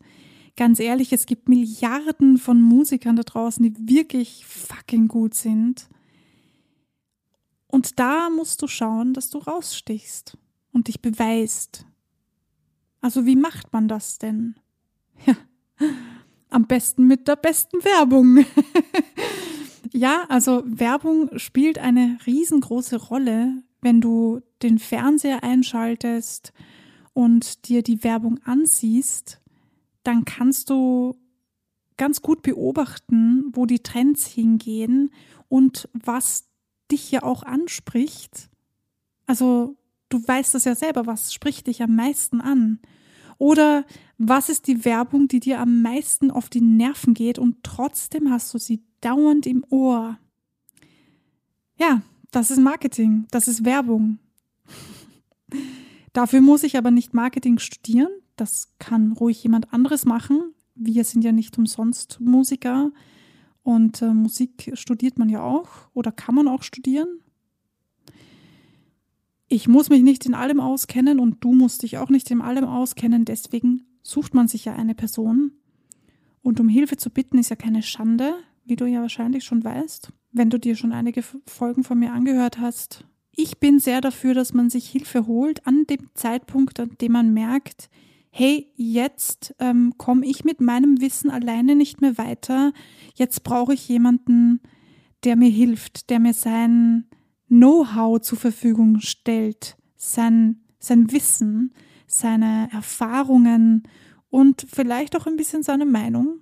ganz 0.56 0.80
ehrlich, 0.80 1.14
es 1.14 1.26
gibt 1.26 1.50
Milliarden 1.50 2.38
von 2.38 2.62
Musikern 2.62 3.16
da 3.16 3.24
draußen, 3.24 3.64
die 3.64 3.90
wirklich 3.90 4.46
fucking 4.46 5.08
gut 5.08 5.34
sind. 5.34 5.88
Und 7.68 8.00
da 8.00 8.30
musst 8.30 8.62
du 8.62 8.68
schauen, 8.68 9.14
dass 9.14 9.30
du 9.30 9.38
rausstichst 9.38 10.38
und 10.72 10.88
dich 10.88 11.02
beweist. 11.02 11.86
Also 13.00 13.26
wie 13.26 13.36
macht 13.36 13.74
man 13.74 13.88
das 13.88 14.18
denn? 14.18 14.56
Ja, 15.26 15.36
am 16.50 16.68
besten 16.68 17.08
mit 17.08 17.28
der 17.28 17.36
besten 17.36 17.84
Werbung. 17.84 18.46
ja, 19.94 20.26
also 20.30 20.64
Werbung 20.66 21.30
spielt 21.38 21.80
eine 21.80 22.18
riesengroße 22.26 22.98
Rolle, 22.98 23.64
wenn 23.82 24.02
du 24.02 24.42
den 24.62 24.80
Fernseher 24.80 25.44
einschaltest 25.44 26.54
und 27.14 27.68
dir 27.68 27.84
die 27.84 28.04
Werbung 28.04 28.40
ansiehst 28.44 29.41
dann 30.04 30.26
kannst 30.26 30.70
du 30.70 31.16
ganz 31.98 32.22
gut 32.22 32.42
beobachten, 32.42 33.46
wo 33.54 33.66
die 33.66 33.84
Trends 33.84 34.26
hingehen 34.26 35.12
und 35.50 35.88
was 35.94 36.48
dich 36.92 37.12
ja 37.12 37.24
auch 37.24 37.44
anspricht. 37.44 38.50
Also 39.28 39.78
du 40.10 40.26
weißt 40.26 40.54
das 40.56 40.66
ja 40.66 40.76
selber, 40.76 41.06
was 41.06 41.34
spricht 41.34 41.68
dich 41.68 41.82
am 41.84 41.96
meisten 41.96 42.42
an? 42.42 42.80
Oder 43.38 43.86
was 44.18 44.50
ist 44.50 44.68
die 44.68 44.86
Werbung, 44.86 45.28
die 45.28 45.40
dir 45.40 45.60
am 45.60 45.82
meisten 45.82 46.30
auf 46.30 46.50
die 46.50 46.62
Nerven 46.62 47.14
geht 47.14 47.40
und 47.40 47.64
trotzdem 47.64 48.30
hast 48.30 48.54
du 48.54 48.60
sie 48.60 48.84
dauernd 49.02 49.48
im 49.48 49.66
Ohr? 49.70 50.20
Ja, 51.78 52.04
das 52.30 52.52
ist 52.52 52.60
Marketing, 52.60 53.26
das 53.32 53.48
ist 53.48 53.66
Werbung. 53.66 54.20
Dafür 56.14 56.42
muss 56.42 56.64
ich 56.64 56.78
aber 56.78 56.92
nicht 56.92 57.14
Marketing 57.14 57.58
studieren, 57.58 58.12
das 58.42 58.74
kann 58.80 59.12
ruhig 59.12 59.44
jemand 59.44 59.72
anderes 59.72 60.06
machen. 60.06 60.54
Wir 60.74 61.04
sind 61.04 61.24
ja 61.24 61.32
nicht 61.32 61.58
umsonst 61.60 62.20
Musiker 62.20 62.92
und 63.62 64.02
äh, 64.02 64.14
Musik 64.14 64.72
studiert 64.74 65.20
man 65.20 65.30
ja 65.30 65.44
auch 65.44 65.68
oder 65.94 66.12
kann 66.12 66.34
man 66.34 66.48
auch 66.48 66.64
studieren. 66.64 67.08
Ich 69.48 69.68
muss 69.68 69.90
mich 69.90 70.02
nicht 70.02 70.26
in 70.26 70.34
allem 70.34 70.60
auskennen 70.60 71.20
und 71.20 71.44
du 71.44 71.54
musst 71.54 71.84
dich 71.84 72.00
auch 72.00 72.10
nicht 72.10 72.32
in 72.32 72.42
allem 72.42 72.64
auskennen. 72.64 73.26
Deswegen 73.26 73.84
sucht 74.02 74.34
man 74.34 74.48
sich 74.48 74.66
ja 74.66 74.74
eine 74.74 74.96
Person. 74.96 75.52
Und 76.42 76.60
um 76.60 76.68
Hilfe 76.68 76.98
zu 76.98 77.12
bitten 77.12 77.38
ist 77.38 77.50
ja 77.50 77.56
keine 77.56 77.84
Schande, 77.84 78.34
wie 78.66 78.76
du 78.76 78.86
ja 78.86 79.02
wahrscheinlich 79.02 79.44
schon 79.44 79.64
weißt, 79.64 80.12
wenn 80.32 80.50
du 80.50 80.58
dir 80.58 80.76
schon 80.76 80.94
einige 80.94 81.22
Folgen 81.46 81.84
von 81.84 82.00
mir 82.00 82.12
angehört 82.12 82.60
hast. 82.60 83.06
Ich 83.36 83.60
bin 83.60 83.78
sehr 83.78 84.02
dafür, 84.02 84.34
dass 84.34 84.54
man 84.54 84.72
sich 84.72 84.90
Hilfe 84.90 85.28
holt 85.28 85.68
an 85.68 85.86
dem 85.86 86.10
Zeitpunkt, 86.16 86.80
an 86.80 86.96
dem 87.00 87.12
man 87.12 87.34
merkt, 87.34 87.90
hey, 88.32 88.72
jetzt 88.76 89.54
ähm, 89.60 89.94
komme 89.98 90.26
ich 90.26 90.46
mit 90.46 90.62
meinem 90.62 91.02
Wissen 91.02 91.30
alleine 91.30 91.76
nicht 91.76 92.02
mehr 92.02 92.18
weiter, 92.18 92.72
jetzt 93.14 93.44
brauche 93.44 93.74
ich 93.74 93.88
jemanden, 93.88 94.62
der 95.26 95.36
mir 95.36 95.50
hilft, 95.50 96.10
der 96.10 96.20
mir 96.20 96.34
sein 96.34 97.06
Know-how 97.50 98.22
zur 98.22 98.38
Verfügung 98.38 99.02
stellt, 99.02 99.76
sein, 99.98 100.62
sein 100.80 101.12
Wissen, 101.12 101.74
seine 102.08 102.70
Erfahrungen 102.72 103.84
und 104.30 104.66
vielleicht 104.74 105.16
auch 105.18 105.28
ein 105.28 105.36
bisschen 105.36 105.62
seine 105.62 105.86
Meinung. 105.86 106.40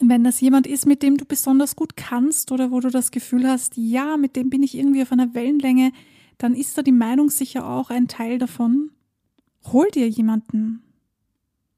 wenn 0.00 0.22
das 0.22 0.40
jemand 0.40 0.68
ist, 0.68 0.86
mit 0.86 1.02
dem 1.02 1.16
du 1.16 1.24
besonders 1.24 1.74
gut 1.74 1.96
kannst 1.96 2.52
oder 2.52 2.70
wo 2.70 2.78
du 2.78 2.88
das 2.88 3.10
Gefühl 3.10 3.48
hast, 3.48 3.76
ja, 3.76 4.16
mit 4.16 4.36
dem 4.36 4.48
bin 4.48 4.62
ich 4.62 4.76
irgendwie 4.76 5.02
auf 5.02 5.10
einer 5.10 5.34
Wellenlänge, 5.34 5.90
dann 6.38 6.54
ist 6.54 6.78
da 6.78 6.82
die 6.82 6.92
Meinung 6.92 7.30
sicher 7.30 7.66
auch 7.66 7.90
ein 7.90 8.06
Teil 8.06 8.38
davon. 8.38 8.92
Hol 9.64 9.88
dir 9.90 10.08
jemanden. 10.08 10.82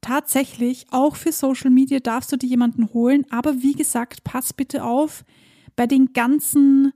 Tatsächlich, 0.01 0.87
auch 0.91 1.15
für 1.15 1.31
Social 1.31 1.69
Media 1.69 1.99
darfst 1.99 2.31
du 2.31 2.37
dir 2.37 2.47
jemanden 2.47 2.91
holen, 2.93 3.25
aber 3.29 3.61
wie 3.61 3.73
gesagt, 3.73 4.23
pass 4.23 4.53
bitte 4.53 4.83
auf 4.83 5.23
bei 5.75 5.85
den 5.85 6.13
ganzen 6.13 6.93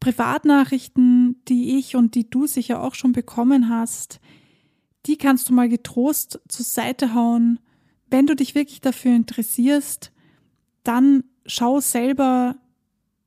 Privatnachrichten, 0.00 1.40
die 1.46 1.78
ich 1.78 1.94
und 1.94 2.14
die 2.14 2.28
du 2.28 2.46
sicher 2.46 2.82
auch 2.82 2.94
schon 2.94 3.12
bekommen 3.12 3.68
hast. 3.68 4.18
Die 5.06 5.16
kannst 5.16 5.48
du 5.48 5.52
mal 5.52 5.68
getrost 5.68 6.40
zur 6.48 6.64
Seite 6.64 7.14
hauen. 7.14 7.60
Wenn 8.08 8.26
du 8.26 8.34
dich 8.34 8.54
wirklich 8.54 8.80
dafür 8.80 9.14
interessierst, 9.14 10.10
dann 10.82 11.24
schau 11.46 11.80
selber, 11.80 12.56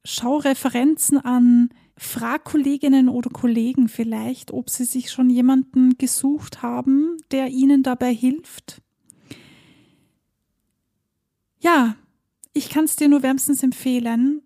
schau 0.04 0.38
Referenzen 0.38 1.18
an, 1.18 1.70
frag 1.98 2.44
Kolleginnen 2.44 3.10
oder 3.10 3.30
Kollegen 3.30 3.88
vielleicht, 3.88 4.52
ob 4.52 4.70
sie 4.70 4.86
sich 4.86 5.12
schon 5.12 5.30
jemanden 5.30 5.98
gesucht 5.98 6.62
haben, 6.62 7.18
der 7.32 7.50
ihnen 7.50 7.84
dabei 7.84 8.14
hilft. 8.14 8.82
Ja, 11.60 11.96
ich 12.54 12.70
kann 12.70 12.86
es 12.86 12.96
dir 12.96 13.08
nur 13.08 13.24
wärmstens 13.24 13.64
empfehlen. 13.64 14.42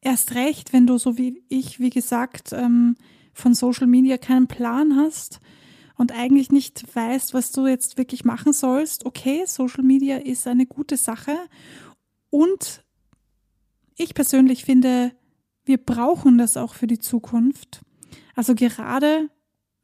Erst 0.00 0.34
recht, 0.34 0.72
wenn 0.72 0.86
du 0.86 0.98
so 0.98 1.18
wie 1.18 1.42
ich, 1.48 1.80
wie 1.80 1.90
gesagt, 1.90 2.52
ähm, 2.52 2.96
von 3.32 3.54
Social 3.54 3.86
Media 3.86 4.18
keinen 4.18 4.48
Plan 4.48 4.96
hast 4.96 5.40
und 5.96 6.12
eigentlich 6.12 6.50
nicht 6.50 6.84
weißt, 6.94 7.34
was 7.34 7.52
du 7.52 7.66
jetzt 7.66 7.98
wirklich 7.98 8.24
machen 8.24 8.52
sollst. 8.52 9.06
Okay, 9.06 9.44
Social 9.46 9.82
Media 9.84 10.16
ist 10.16 10.46
eine 10.46 10.66
gute 10.66 10.96
Sache 10.96 11.36
und 12.30 12.84
ich 13.96 14.14
persönlich 14.14 14.64
finde, 14.64 15.12
wir 15.68 15.78
brauchen 15.78 16.38
das 16.38 16.56
auch 16.56 16.74
für 16.74 16.86
die 16.86 16.98
Zukunft. 16.98 17.82
Also 18.34 18.54
gerade 18.54 19.30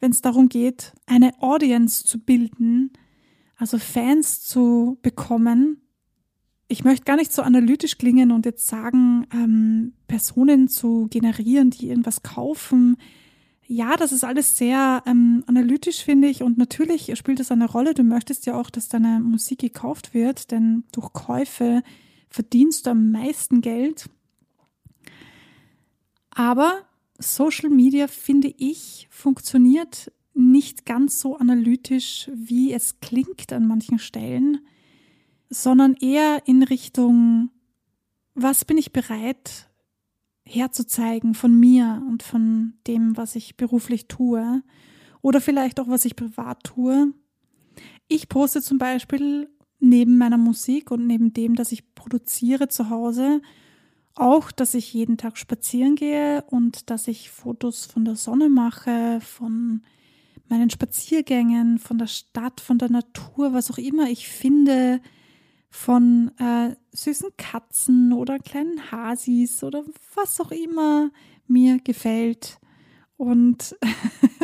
wenn 0.00 0.11
es 0.11 0.23
darum 0.23 0.49
geht, 0.49 0.93
eine 1.07 1.33
Audience 1.41 2.05
zu 2.05 2.19
bilden, 2.19 2.93
also 3.57 3.79
Fans 3.79 4.43
zu 4.43 4.99
bekommen. 5.03 5.81
Ich 6.69 6.85
möchte 6.85 7.05
gar 7.05 7.17
nicht 7.17 7.33
so 7.33 7.43
analytisch 7.43 7.97
klingen 7.97 8.31
und 8.31 8.45
jetzt 8.45 8.67
sagen, 8.67 9.26
ähm, 9.33 9.95
Personen 10.09 10.69
zu 10.69 11.07
generieren, 11.09 11.71
die 11.71 11.88
irgendwas 11.88 12.23
kaufen. 12.23 12.97
Ja, 13.67 13.97
das 13.97 14.12
ist 14.12 14.25
alles 14.25 14.59
sehr 14.59 15.03
ähm, 15.07 15.45
analytisch, 15.47 16.03
finde 16.05 16.29
ich. 16.29 16.43
Und 16.43 16.59
natürlich 16.59 17.11
spielt 17.17 17.41
das 17.41 17.50
eine 17.50 17.71
Rolle. 17.71 17.95
Du 17.95 18.03
möchtest 18.03 18.45
ja 18.45 18.59
auch, 18.59 18.71
dass 18.71 18.88
deine 18.88 19.21
Musik 19.21 19.61
gekauft 19.61 20.12
wird, 20.12 20.50
denn 20.50 20.85
durch 20.93 21.12
Käufe 21.12 21.83
verdienst 22.29 22.87
du 22.87 22.91
am 22.91 23.11
meisten 23.11 23.61
Geld. 23.61 24.11
Aber 26.35 26.83
Social 27.19 27.71
Media, 27.71 28.09
finde 28.09 28.53
ich, 28.57 29.07
funktioniert 29.11 30.12
nicht 30.35 30.85
ganz 30.85 31.21
so 31.21 31.37
analytisch, 31.37 32.29
wie 32.35 32.73
es 32.73 32.99
klingt 33.00 33.53
an 33.53 33.67
manchen 33.67 34.00
Stellen, 34.00 34.59
sondern 35.49 35.95
eher 35.95 36.43
in 36.47 36.64
Richtung, 36.64 37.50
was 38.35 38.64
bin 38.64 38.76
ich 38.76 38.93
bereit 38.93 39.71
herzuzeigen 40.47 41.35
von 41.35 41.59
mir 41.59 42.03
und 42.09 42.23
von 42.23 42.75
dem, 42.87 43.17
was 43.17 43.37
ich 43.37 43.57
beruflich 43.57 44.09
tue 44.09 44.62
oder 45.23 45.41
vielleicht 45.41 45.81
auch, 45.81 45.88
was 45.88 46.05
ich 46.05 46.17
privat 46.17 46.64
tue. 46.64 47.14
Ich 48.09 48.29
poste 48.29 48.61
zum 48.61 48.79
Beispiel 48.79 49.49
neben 49.79 50.19
meiner 50.19 50.37
Musik 50.37 50.91
und 50.91 51.07
neben 51.07 51.33
dem, 51.33 51.55
dass 51.55 51.73
ich 51.73 51.95
produziere 51.95 52.69
zu 52.69 52.91
Hause, 52.91 53.41
auch, 54.14 54.52
dass 54.52 54.75
ich 54.75 54.92
jeden 54.92 55.16
Tag 55.16 55.38
spazieren 55.38 55.97
gehe 55.97 56.44
und 56.49 56.90
dass 56.90 57.09
ich 57.09 57.30
Fotos 57.30 57.87
von 57.87 58.04
der 58.04 58.16
Sonne 58.16 58.49
mache, 58.49 59.21
von 59.21 59.83
meinen 60.49 60.71
Spaziergängen, 60.71 61.78
von 61.78 61.99
der 61.99 62.06
Stadt, 62.06 62.61
von 62.61 62.78
der 62.78 62.90
Natur, 62.90 63.52
was 63.52 63.71
auch 63.71 63.78
immer 63.78 64.09
ich 64.09 64.28
finde, 64.28 65.00
von 65.70 66.31
äh, 66.38 66.77
süßen 66.92 67.31
Katzen 67.37 68.12
oder 68.12 68.38
kleinen 68.38 68.92
Hasis 68.92 69.64
oder 69.64 69.83
was 70.14 70.40
auch 70.40 70.53
immer 70.53 71.11
mir 71.48 71.79
gefällt 71.79 72.61
und 73.16 73.77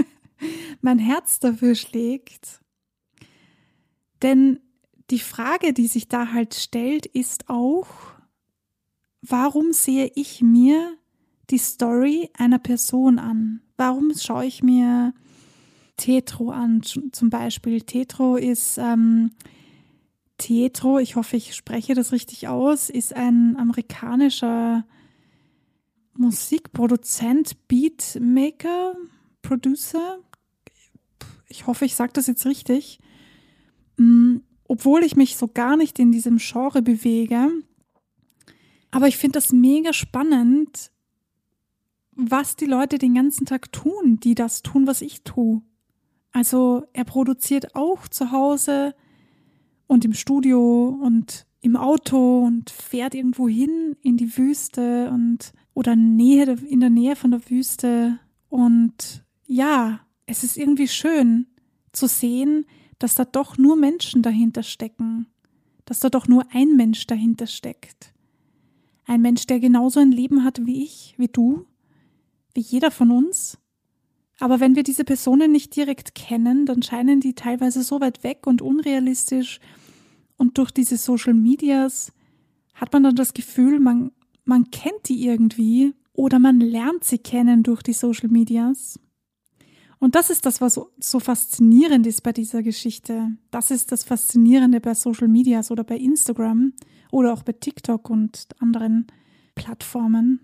mein 0.81 0.99
Herz 0.99 1.39
dafür 1.39 1.77
schlägt. 1.77 2.61
Denn 4.23 4.59
die 5.11 5.19
Frage, 5.19 5.73
die 5.73 5.87
sich 5.87 6.09
da 6.09 6.33
halt 6.33 6.55
stellt, 6.55 7.07
ist 7.07 7.49
auch, 7.49 7.87
warum 9.23 9.73
sehe 9.73 10.11
ich 10.15 10.43
mir 10.43 10.97
die 11.51 11.59
Story 11.59 12.31
einer 12.37 12.59
Person 12.59 13.19
an? 13.19 13.61
Warum 13.77 14.13
schaue 14.15 14.47
ich 14.47 14.63
mir 14.63 15.13
Tetro 15.97 16.51
an, 16.51 16.83
zum 16.83 17.31
Beispiel? 17.31 17.83
Tetro 17.83 18.37
ist 18.37 18.79
ähm, 18.79 19.33
Tetro, 20.39 20.99
ich 20.99 21.17
hoffe, 21.17 21.37
ich 21.37 21.55
spreche 21.55 21.95
das 21.95 22.13
richtig 22.13 22.49
aus, 22.49 22.89
ist 22.89 23.15
ein 23.15 23.57
amerikanischer 23.59 24.85
Musikproduzent, 26.17 27.69
Beatmaker, 27.69 28.95
Producer. 29.43 30.19
Ich 31.49 31.67
hoffe, 31.67 31.85
ich 31.85 31.95
sage 31.95 32.13
das 32.15 32.27
jetzt 32.27 32.47
richtig. 32.47 33.01
Mm, 33.97 34.39
obwohl 34.65 35.03
ich 35.03 35.17
mich 35.17 35.37
so 35.37 35.49
gar 35.49 35.77
nicht 35.77 35.99
in 35.99 36.13
diesem 36.13 36.39
Genre 36.39 36.81
bewege. 36.83 37.51
Aber 38.91 39.09
ich 39.09 39.17
finde 39.17 39.39
das 39.39 39.53
mega 39.53 39.93
spannend, 39.93 40.91
was 42.13 42.57
die 42.57 42.67
Leute 42.67 42.99
den 42.99 43.15
ganzen 43.15 43.47
Tag 43.47 43.73
tun, 43.73 44.19
die 44.21 44.35
das 44.35 44.63
tun, 44.63 44.87
was 44.87 45.01
ich 45.01 45.23
tue. 45.23 45.63
Also 46.33 46.85
er 46.93 47.05
produziert 47.05 47.75
auch 47.75 48.09
zu 48.09 48.31
Hause 48.31 48.95
und 49.87 50.05
im 50.05 50.13
Studio 50.13 50.99
und 51.03 51.47
im 51.61 51.77
Auto 51.77 52.45
und 52.45 52.71
fährt 52.71 53.15
irgendwo 53.15 53.49
hin 53.49 53.97
in 54.03 54.17
die 54.17 54.37
Wüste 54.37 55.11
und 55.11 55.53
oder 55.75 55.97
Nähe 55.97 56.57
in 56.67 56.81
der 56.81 56.91
Nähe 56.91 57.17
von 57.17 57.33
der 57.33 57.49
Wüste 57.51 58.19
und 58.49 59.25
ja, 59.47 60.01
es 60.27 60.45
ist 60.45 60.57
irgendwie 60.57 60.89
schön 60.89 61.47
zu 61.93 62.07
sehen, 62.07 62.67
dass 62.99 63.15
da 63.15 63.25
doch 63.25 63.59
nur 63.59 63.77
Menschen 63.77 64.23
dahinter 64.23 64.63
stecken, 64.63 65.27
dass 65.85 66.01
da 66.01 66.09
doch 66.09 66.29
nur 66.29 66.45
ein 66.53 66.77
Mensch 66.77 67.07
dahinter 67.07 67.47
steckt. 67.47 68.13
Ein 69.11 69.23
Mensch, 69.23 69.45
der 69.49 69.59
genauso 69.59 69.99
ein 69.99 70.13
Leben 70.13 70.45
hat 70.45 70.65
wie 70.67 70.85
ich, 70.85 71.15
wie 71.17 71.27
du, 71.27 71.67
wie 72.55 72.61
jeder 72.61 72.93
von 72.93 73.11
uns. 73.11 73.59
Aber 74.39 74.61
wenn 74.61 74.77
wir 74.77 74.85
diese 74.85 75.03
Personen 75.03 75.51
nicht 75.51 75.75
direkt 75.75 76.15
kennen, 76.15 76.65
dann 76.65 76.81
scheinen 76.85 77.19
die 77.19 77.35
teilweise 77.35 77.83
so 77.83 78.01
weit 78.01 78.23
weg 78.23 78.47
und 78.47 78.63
unrealistisch. 78.63 79.59
Und 80.37 80.59
durch 80.59 80.71
diese 80.71 80.97
Social 80.97 81.35
Medias 81.35 82.13
hat 82.73 82.93
man 82.93 83.03
dann 83.03 83.17
das 83.17 83.35
Gefühl, 83.35 83.81
man, 83.81 84.13
man 84.45 84.71
kennt 84.71 85.09
die 85.09 85.27
irgendwie 85.27 85.93
oder 86.13 86.39
man 86.39 86.61
lernt 86.61 87.03
sie 87.03 87.19
kennen 87.19 87.65
durch 87.65 87.83
die 87.83 87.95
Social 87.95 88.29
Medias. 88.29 89.01
Und 89.99 90.15
das 90.15 90.31
ist 90.31 90.47
das, 90.47 90.61
was 90.61 90.81
so 91.01 91.19
faszinierend 91.19 92.07
ist 92.07 92.23
bei 92.23 92.33
dieser 92.33 92.63
Geschichte. 92.63 93.33
Das 93.51 93.73
ist 93.73 93.91
das 93.91 94.05
Faszinierende 94.05 94.81
bei 94.81 94.95
Social 94.95 95.27
Medias 95.27 95.73
oder 95.73 95.83
bei 95.83 95.97
Instagram 95.97 96.75
oder 97.11 97.33
auch 97.33 97.43
bei 97.43 97.53
TikTok 97.53 98.11
und 98.11 98.49
anderen 98.59 99.07
Plattformen. 99.55 100.41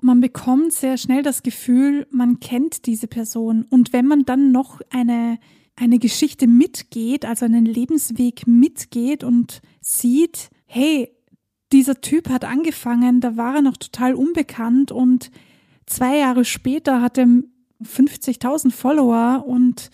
Man 0.00 0.20
bekommt 0.20 0.72
sehr 0.72 0.98
schnell 0.98 1.22
das 1.22 1.42
Gefühl, 1.42 2.06
man 2.10 2.38
kennt 2.40 2.86
diese 2.86 3.06
Person. 3.06 3.64
Und 3.68 3.92
wenn 3.92 4.06
man 4.06 4.24
dann 4.24 4.52
noch 4.52 4.80
eine, 4.90 5.38
eine 5.74 5.98
Geschichte 5.98 6.46
mitgeht, 6.46 7.24
also 7.24 7.44
einen 7.46 7.64
Lebensweg 7.64 8.46
mitgeht 8.46 9.24
und 9.24 9.62
sieht, 9.80 10.50
hey, 10.66 11.10
dieser 11.72 12.00
Typ 12.00 12.28
hat 12.28 12.44
angefangen, 12.44 13.20
da 13.20 13.36
war 13.36 13.56
er 13.56 13.62
noch 13.62 13.76
total 13.76 14.14
unbekannt 14.14 14.92
und 14.92 15.30
zwei 15.86 16.18
Jahre 16.18 16.44
später 16.44 17.00
hat 17.00 17.18
er 17.18 17.26
50.000 17.82 18.70
Follower 18.70 19.44
und 19.46 19.90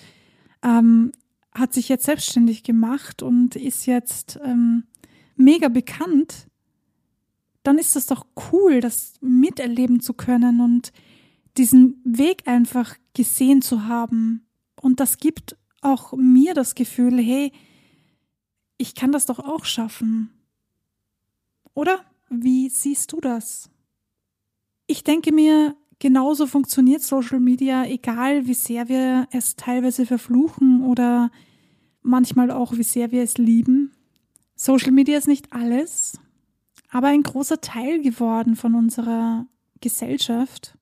ähm, 0.63 1.13
hat 1.55 1.73
sich 1.73 1.89
jetzt 1.89 2.05
selbstständig 2.05 2.63
gemacht 2.63 3.23
und 3.23 3.57
ist 3.57 3.87
jetzt 3.87 4.39
ähm, 4.45 4.85
mega 5.45 5.69
bekannt, 5.69 6.47
dann 7.63 7.79
ist 7.79 7.97
es 7.97 8.07
doch 8.07 8.27
cool, 8.53 8.81
das 8.81 9.15
miterleben 9.21 10.01
zu 10.01 10.15
können 10.15 10.61
und 10.61 10.93
diesen 11.57 12.01
Weg 12.05 12.49
einfach 12.49 12.97
gesehen 13.15 13.63
zu 13.63 13.87
haben. 13.87 14.47
Und 14.81 15.01
das 15.01 15.19
gibt 15.19 15.57
auch 15.81 16.13
mir 16.15 16.55
das 16.55 16.75
Gefühl, 16.75 17.19
hey, 17.21 17.53
ich 18.79 18.95
kann 18.95 19.13
das 19.13 19.27
doch 19.27 19.39
auch 19.39 19.65
schaffen. 19.65 20.31
Oder? 21.75 22.05
Wie 22.31 22.69
siehst 22.69 23.13
du 23.13 23.21
das? 23.21 23.71
Ich 24.87 25.05
denke 25.05 25.33
mir, 25.33 25.77
genauso 25.99 26.47
funktioniert 26.47 27.03
Social 27.03 27.41
Media, 27.41 27.85
egal 27.85 28.47
wie 28.47 28.55
sehr 28.55 28.89
wir 28.89 29.29
es 29.31 29.55
teilweise 29.55 30.07
verfluchen 30.07 30.83
oder 30.83 31.31
manchmal 32.01 32.51
auch 32.51 32.73
wie 32.73 32.83
sehr 32.83 33.13
wir 33.13 33.23
es 33.23 33.39
lieben. 33.39 33.93
Social 34.63 34.93
Media 34.93 35.19
ist 35.19 35.27
nicht 35.27 35.53
alles, 35.53 36.21
aber 36.89 37.09
ein 37.09 37.25
großer 37.25 37.61
Teil 37.61 38.01
geworden 38.01 38.55
von 38.55 38.77
unserer 38.77 39.49
Gesellschaft. 39.81 40.79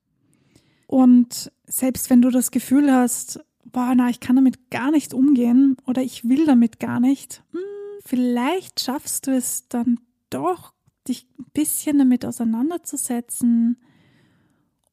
Und 0.86 1.50
selbst 1.64 2.10
wenn 2.10 2.20
du 2.20 2.28
das 2.28 2.50
Gefühl 2.50 2.92
hast, 2.92 3.40
boah, 3.64 3.94
na, 3.96 4.10
ich 4.10 4.20
kann 4.20 4.36
damit 4.36 4.70
gar 4.70 4.90
nicht 4.90 5.14
umgehen 5.14 5.78
oder 5.86 6.02
ich 6.02 6.28
will 6.28 6.44
damit 6.44 6.78
gar 6.78 7.00
nicht, 7.00 7.42
hm, 7.52 7.60
vielleicht 8.04 8.80
schaffst 8.80 9.28
du 9.28 9.30
es 9.30 9.66
dann 9.68 9.98
doch, 10.28 10.74
dich 11.08 11.26
ein 11.38 11.46
bisschen 11.54 11.96
damit 11.96 12.26
auseinanderzusetzen 12.26 13.78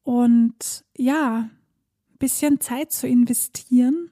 und 0.02 0.86
ja, 0.96 1.40
ein 1.40 2.18
bisschen 2.18 2.58
Zeit 2.62 2.90
zu 2.92 3.06
investieren. 3.06 4.10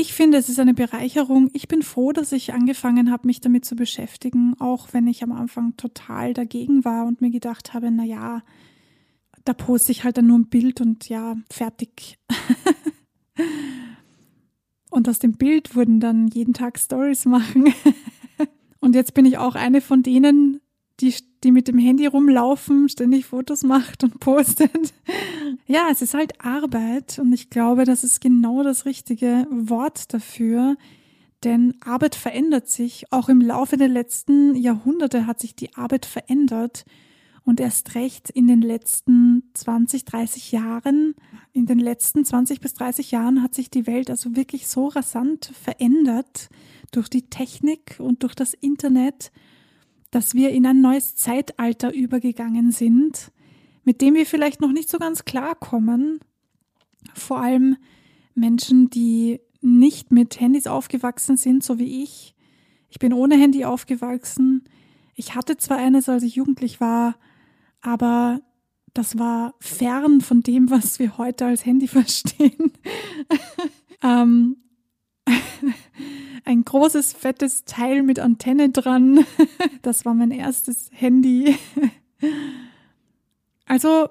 Ich 0.00 0.12
finde, 0.12 0.38
es 0.38 0.48
ist 0.48 0.60
eine 0.60 0.74
Bereicherung. 0.74 1.50
Ich 1.54 1.66
bin 1.66 1.82
froh, 1.82 2.12
dass 2.12 2.30
ich 2.30 2.54
angefangen 2.54 3.10
habe, 3.10 3.26
mich 3.26 3.40
damit 3.40 3.64
zu 3.64 3.74
beschäftigen, 3.74 4.54
auch 4.60 4.86
wenn 4.92 5.08
ich 5.08 5.24
am 5.24 5.32
Anfang 5.32 5.76
total 5.76 6.34
dagegen 6.34 6.84
war 6.84 7.04
und 7.04 7.20
mir 7.20 7.30
gedacht 7.30 7.74
habe, 7.74 7.90
na 7.90 8.04
ja, 8.04 8.44
da 9.44 9.54
poste 9.54 9.90
ich 9.90 10.04
halt 10.04 10.16
dann 10.16 10.28
nur 10.28 10.38
ein 10.38 10.46
Bild 10.46 10.80
und 10.80 11.08
ja, 11.08 11.34
fertig. 11.50 12.16
und 14.90 15.08
aus 15.08 15.18
dem 15.18 15.32
Bild 15.32 15.74
wurden 15.74 15.98
dann 15.98 16.28
jeden 16.28 16.54
Tag 16.54 16.78
Stories 16.78 17.24
machen. 17.26 17.74
und 18.78 18.94
jetzt 18.94 19.14
bin 19.14 19.26
ich 19.26 19.36
auch 19.36 19.56
eine 19.56 19.80
von 19.80 20.04
denen, 20.04 20.60
die, 21.00 21.14
die 21.44 21.52
mit 21.52 21.68
dem 21.68 21.78
Handy 21.78 22.06
rumlaufen, 22.06 22.88
ständig 22.88 23.26
Fotos 23.26 23.62
macht 23.62 24.04
und 24.04 24.20
postet. 24.20 24.92
Ja, 25.66 25.88
es 25.90 26.02
ist 26.02 26.14
halt 26.14 26.44
Arbeit 26.44 27.18
und 27.18 27.32
ich 27.32 27.50
glaube, 27.50 27.84
das 27.84 28.04
ist 28.04 28.20
genau 28.20 28.62
das 28.62 28.84
richtige 28.84 29.46
Wort 29.50 30.12
dafür. 30.12 30.76
Denn 31.44 31.76
Arbeit 31.80 32.14
verändert 32.14 32.68
sich. 32.68 33.12
Auch 33.12 33.28
im 33.28 33.40
Laufe 33.40 33.76
der 33.76 33.88
letzten 33.88 34.56
Jahrhunderte 34.56 35.26
hat 35.26 35.40
sich 35.40 35.54
die 35.54 35.74
Arbeit 35.74 36.04
verändert. 36.04 36.84
Und 37.44 37.60
erst 37.60 37.94
recht 37.94 38.28
in 38.28 38.46
den 38.46 38.60
letzten 38.60 39.44
20, 39.54 40.04
30 40.04 40.52
Jahren, 40.52 41.14
in 41.52 41.64
den 41.64 41.78
letzten 41.78 42.24
20 42.24 42.60
bis 42.60 42.74
30 42.74 43.10
Jahren 43.10 43.42
hat 43.42 43.54
sich 43.54 43.70
die 43.70 43.86
Welt 43.86 44.10
also 44.10 44.36
wirklich 44.36 44.68
so 44.68 44.88
rasant 44.88 45.52
verändert 45.58 46.50
durch 46.90 47.08
die 47.08 47.30
Technik 47.30 47.96
und 48.00 48.22
durch 48.22 48.34
das 48.34 48.52
Internet 48.52 49.30
dass 50.10 50.34
wir 50.34 50.50
in 50.50 50.66
ein 50.66 50.80
neues 50.80 51.16
Zeitalter 51.16 51.92
übergegangen 51.92 52.72
sind, 52.72 53.32
mit 53.84 54.00
dem 54.00 54.14
wir 54.14 54.26
vielleicht 54.26 54.60
noch 54.60 54.72
nicht 54.72 54.88
so 54.88 54.98
ganz 54.98 55.24
klarkommen. 55.24 56.20
Vor 57.14 57.40
allem 57.40 57.76
Menschen, 58.34 58.90
die 58.90 59.40
nicht 59.60 60.12
mit 60.12 60.40
Handys 60.40 60.66
aufgewachsen 60.66 61.36
sind, 61.36 61.64
so 61.64 61.78
wie 61.78 62.02
ich. 62.02 62.34
Ich 62.90 62.98
bin 62.98 63.12
ohne 63.12 63.36
Handy 63.36 63.64
aufgewachsen. 63.64 64.64
Ich 65.14 65.34
hatte 65.34 65.56
zwar 65.56 65.78
eines, 65.78 66.08
als 66.08 66.22
ich 66.22 66.36
jugendlich 66.36 66.80
war, 66.80 67.16
aber 67.80 68.40
das 68.94 69.18
war 69.18 69.54
fern 69.60 70.20
von 70.20 70.42
dem, 70.42 70.70
was 70.70 70.98
wir 70.98 71.18
heute 71.18 71.46
als 71.46 71.66
Handy 71.66 71.88
verstehen. 71.88 72.72
ähm, 74.02 74.56
ein 76.48 76.64
großes, 76.64 77.12
fettes 77.12 77.66
Teil 77.66 78.02
mit 78.02 78.18
Antenne 78.18 78.70
dran. 78.70 79.24
Das 79.82 80.04
war 80.04 80.14
mein 80.14 80.32
erstes 80.32 80.90
Handy. 80.92 81.56
Also 83.70 84.08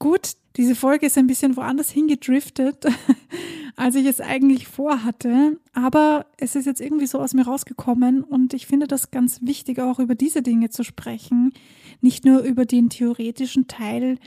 gut, 0.00 0.32
diese 0.56 0.74
Folge 0.74 1.06
ist 1.06 1.16
ein 1.16 1.28
bisschen 1.28 1.56
woanders 1.56 1.90
hingedriftet, 1.90 2.86
als 3.76 3.94
ich 3.94 4.04
es 4.04 4.20
eigentlich 4.20 4.66
vorhatte. 4.66 5.60
Aber 5.72 6.26
es 6.38 6.56
ist 6.56 6.66
jetzt 6.66 6.80
irgendwie 6.80 7.06
so 7.06 7.20
aus 7.20 7.32
mir 7.32 7.46
rausgekommen 7.46 8.24
und 8.24 8.52
ich 8.52 8.66
finde 8.66 8.88
das 8.88 9.12
ganz 9.12 9.42
wichtig, 9.42 9.78
auch 9.78 10.00
über 10.00 10.16
diese 10.16 10.42
Dinge 10.42 10.70
zu 10.70 10.82
sprechen. 10.82 11.52
Nicht 12.00 12.24
nur 12.24 12.40
über 12.40 12.66
den 12.66 12.90
theoretischen 12.90 13.68
Teil 13.68 14.18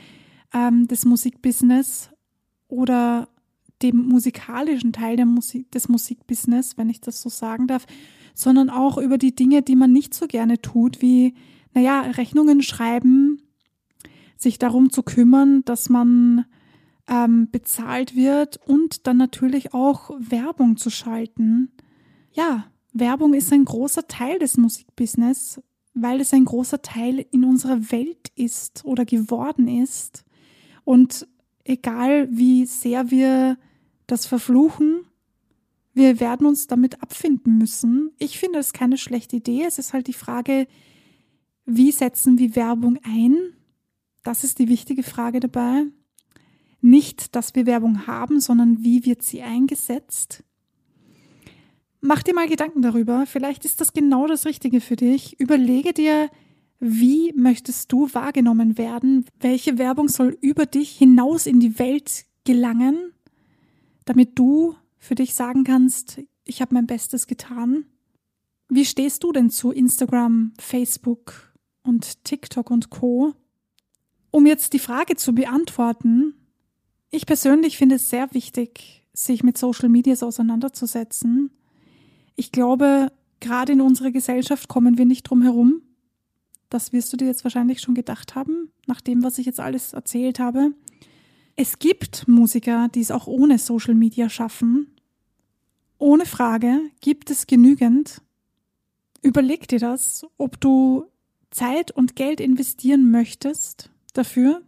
ähm, 0.54 0.88
des 0.88 1.04
Musikbusiness 1.04 2.08
oder 2.68 3.28
dem 3.82 4.08
musikalischen 4.08 4.92
Teil 4.92 5.16
der 5.16 5.26
Musik, 5.26 5.70
des 5.72 5.88
Musikbusiness, 5.88 6.76
wenn 6.76 6.90
ich 6.90 7.00
das 7.00 7.20
so 7.22 7.28
sagen 7.28 7.66
darf, 7.66 7.86
sondern 8.34 8.70
auch 8.70 8.98
über 8.98 9.18
die 9.18 9.34
Dinge, 9.34 9.62
die 9.62 9.76
man 9.76 9.92
nicht 9.92 10.14
so 10.14 10.26
gerne 10.26 10.60
tut, 10.60 11.02
wie, 11.02 11.34
naja, 11.74 12.00
Rechnungen 12.00 12.62
schreiben, 12.62 13.42
sich 14.36 14.58
darum 14.58 14.90
zu 14.90 15.02
kümmern, 15.02 15.62
dass 15.64 15.88
man 15.88 16.46
ähm, 17.08 17.48
bezahlt 17.50 18.14
wird 18.16 18.58
und 18.66 19.06
dann 19.06 19.16
natürlich 19.16 19.74
auch 19.74 20.10
Werbung 20.18 20.76
zu 20.76 20.90
schalten. 20.90 21.72
Ja, 22.32 22.66
Werbung 22.92 23.34
ist 23.34 23.52
ein 23.52 23.64
großer 23.64 24.06
Teil 24.08 24.38
des 24.38 24.56
Musikbusiness, 24.56 25.60
weil 25.94 26.20
es 26.20 26.32
ein 26.32 26.44
großer 26.44 26.82
Teil 26.82 27.24
in 27.30 27.44
unserer 27.44 27.90
Welt 27.90 28.30
ist 28.36 28.84
oder 28.84 29.04
geworden 29.04 29.68
ist. 29.68 30.24
Und 30.84 31.26
egal 31.64 32.28
wie 32.30 32.64
sehr 32.66 33.10
wir 33.10 33.58
das 34.10 34.26
Verfluchen, 34.26 35.04
wir 35.92 36.20
werden 36.20 36.46
uns 36.46 36.66
damit 36.66 37.02
abfinden 37.02 37.58
müssen. 37.58 38.12
Ich 38.18 38.38
finde 38.38 38.58
es 38.58 38.72
keine 38.72 38.96
schlechte 38.96 39.36
Idee. 39.36 39.64
Es 39.66 39.78
ist 39.78 39.92
halt 39.92 40.06
die 40.06 40.12
Frage, 40.12 40.66
wie 41.66 41.90
setzen 41.90 42.38
wir 42.38 42.56
Werbung 42.56 42.98
ein? 43.02 43.36
Das 44.22 44.44
ist 44.44 44.58
die 44.58 44.68
wichtige 44.68 45.02
Frage 45.02 45.40
dabei. 45.40 45.84
Nicht, 46.80 47.34
dass 47.34 47.54
wir 47.54 47.66
Werbung 47.66 48.06
haben, 48.06 48.40
sondern 48.40 48.82
wie 48.82 49.04
wird 49.04 49.22
sie 49.22 49.42
eingesetzt? 49.42 50.44
Mach 52.00 52.22
dir 52.22 52.34
mal 52.34 52.48
Gedanken 52.48 52.82
darüber. 52.82 53.26
Vielleicht 53.26 53.64
ist 53.64 53.80
das 53.80 53.92
genau 53.92 54.26
das 54.26 54.46
Richtige 54.46 54.80
für 54.80 54.96
dich. 54.96 55.38
Überlege 55.38 55.92
dir, 55.92 56.30
wie 56.78 57.32
möchtest 57.34 57.92
du 57.92 58.08
wahrgenommen 58.14 58.78
werden? 58.78 59.26
Welche 59.38 59.76
Werbung 59.76 60.08
soll 60.08 60.38
über 60.40 60.64
dich 60.64 60.96
hinaus 60.96 61.46
in 61.46 61.60
die 61.60 61.78
Welt 61.78 62.24
gelangen? 62.44 63.12
Damit 64.04 64.38
du 64.38 64.74
für 64.98 65.14
dich 65.14 65.34
sagen 65.34 65.64
kannst, 65.64 66.20
ich 66.44 66.60
habe 66.60 66.74
mein 66.74 66.86
Bestes 66.86 67.26
getan. 67.26 67.86
Wie 68.68 68.84
stehst 68.84 69.24
du 69.24 69.32
denn 69.32 69.50
zu 69.50 69.72
Instagram, 69.72 70.52
Facebook 70.58 71.52
und 71.82 72.24
TikTok 72.24 72.70
und 72.70 72.90
Co? 72.90 73.34
Um 74.30 74.46
jetzt 74.46 74.72
die 74.72 74.78
Frage 74.78 75.16
zu 75.16 75.34
beantworten, 75.34 76.34
ich 77.10 77.26
persönlich 77.26 77.76
finde 77.76 77.96
es 77.96 78.10
sehr 78.10 78.32
wichtig, 78.32 79.04
sich 79.12 79.42
mit 79.42 79.58
Social 79.58 79.88
Medias 79.88 80.22
auseinanderzusetzen. 80.22 81.50
Ich 82.36 82.52
glaube, 82.52 83.10
gerade 83.40 83.72
in 83.72 83.80
unserer 83.80 84.12
Gesellschaft 84.12 84.68
kommen 84.68 84.98
wir 84.98 85.06
nicht 85.06 85.24
drum 85.24 85.42
herum. 85.42 85.82
Das 86.68 86.92
wirst 86.92 87.12
du 87.12 87.16
dir 87.16 87.26
jetzt 87.26 87.42
wahrscheinlich 87.42 87.80
schon 87.80 87.94
gedacht 87.94 88.36
haben, 88.36 88.70
nach 88.86 89.00
dem, 89.00 89.24
was 89.24 89.38
ich 89.38 89.46
jetzt 89.46 89.58
alles 89.58 89.92
erzählt 89.92 90.38
habe. 90.38 90.72
Es 91.62 91.78
gibt 91.78 92.26
Musiker, 92.26 92.88
die 92.88 93.02
es 93.02 93.10
auch 93.10 93.26
ohne 93.26 93.58
Social 93.58 93.94
Media 93.94 94.30
schaffen. 94.30 94.96
Ohne 95.98 96.24
Frage 96.24 96.80
gibt 97.02 97.28
es 97.28 97.46
genügend. 97.46 98.22
Überleg 99.20 99.68
dir 99.68 99.78
das, 99.78 100.26
ob 100.38 100.58
du 100.58 101.04
Zeit 101.50 101.90
und 101.90 102.16
Geld 102.16 102.40
investieren 102.40 103.10
möchtest 103.10 103.90
dafür 104.14 104.62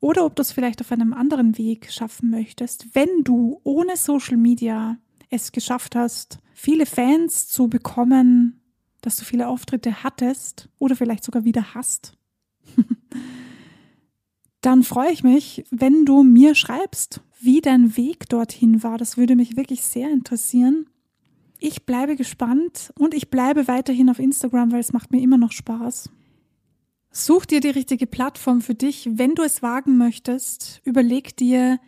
oder 0.00 0.26
ob 0.26 0.36
du 0.36 0.42
es 0.42 0.52
vielleicht 0.52 0.82
auf 0.82 0.92
einem 0.92 1.14
anderen 1.14 1.56
Weg 1.56 1.90
schaffen 1.90 2.28
möchtest, 2.28 2.94
wenn 2.94 3.24
du 3.24 3.62
ohne 3.64 3.96
Social 3.96 4.36
Media 4.36 4.98
es 5.30 5.50
geschafft 5.50 5.96
hast, 5.96 6.40
viele 6.52 6.84
Fans 6.84 7.48
zu 7.48 7.68
bekommen, 7.68 8.60
dass 9.00 9.16
du 9.16 9.24
viele 9.24 9.48
Auftritte 9.48 10.02
hattest 10.02 10.68
oder 10.78 10.94
vielleicht 10.94 11.24
sogar 11.24 11.46
wieder 11.46 11.72
hast. 11.72 12.18
Dann 14.62 14.84
freue 14.84 15.12
ich 15.12 15.22
mich, 15.22 15.64
wenn 15.70 16.06
du 16.06 16.22
mir 16.22 16.54
schreibst, 16.54 17.20
wie 17.40 17.60
dein 17.60 17.96
Weg 17.96 18.28
dorthin 18.28 18.82
war. 18.82 18.96
Das 18.96 19.16
würde 19.16 19.36
mich 19.36 19.56
wirklich 19.56 19.82
sehr 19.82 20.10
interessieren. 20.10 20.86
Ich 21.58 21.84
bleibe 21.84 22.16
gespannt 22.16 22.92
und 22.98 23.14
ich 23.14 23.28
bleibe 23.28 23.68
weiterhin 23.68 24.08
auf 24.08 24.18
Instagram, 24.18 24.72
weil 24.72 24.80
es 24.80 24.92
macht 24.92 25.12
mir 25.12 25.20
immer 25.20 25.38
noch 25.38 25.52
Spaß. 25.52 26.10
Such 27.10 27.44
dir 27.44 27.60
die 27.60 27.68
richtige 27.68 28.06
Plattform 28.06 28.62
für 28.62 28.74
dich, 28.74 29.08
wenn 29.12 29.34
du 29.34 29.42
es 29.42 29.62
wagen 29.62 29.98
möchtest. 29.98 30.80
Überleg 30.84 31.36
dir, 31.36 31.78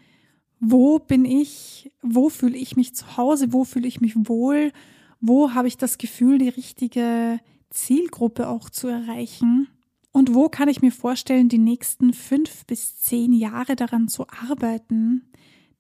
wo 0.60 0.98
bin 0.98 1.24
ich, 1.24 1.90
wo 2.02 2.28
fühle 2.28 2.56
ich 2.56 2.76
mich 2.76 2.94
zu 2.94 3.16
Hause, 3.16 3.52
wo 3.52 3.64
fühle 3.64 3.88
ich 3.88 4.00
mich 4.00 4.14
wohl, 4.16 4.72
wo 5.20 5.54
habe 5.54 5.68
ich 5.68 5.76
das 5.76 5.98
Gefühl, 5.98 6.38
die 6.38 6.48
richtige 6.48 7.40
Zielgruppe 7.70 8.48
auch 8.48 8.68
zu 8.68 8.88
erreichen. 8.88 9.68
Und 10.14 10.33
wo 10.33 10.48
kann 10.48 10.68
ich 10.68 10.81
mir 10.81 10.92
vorstellen, 10.92 11.48
die 11.48 11.59
nächsten 11.59 12.12
fünf 12.12 12.66
bis 12.66 13.00
zehn 13.00 13.33
Jahre 13.33 13.74
daran 13.74 14.07
zu 14.07 14.29
arbeiten? 14.29 15.33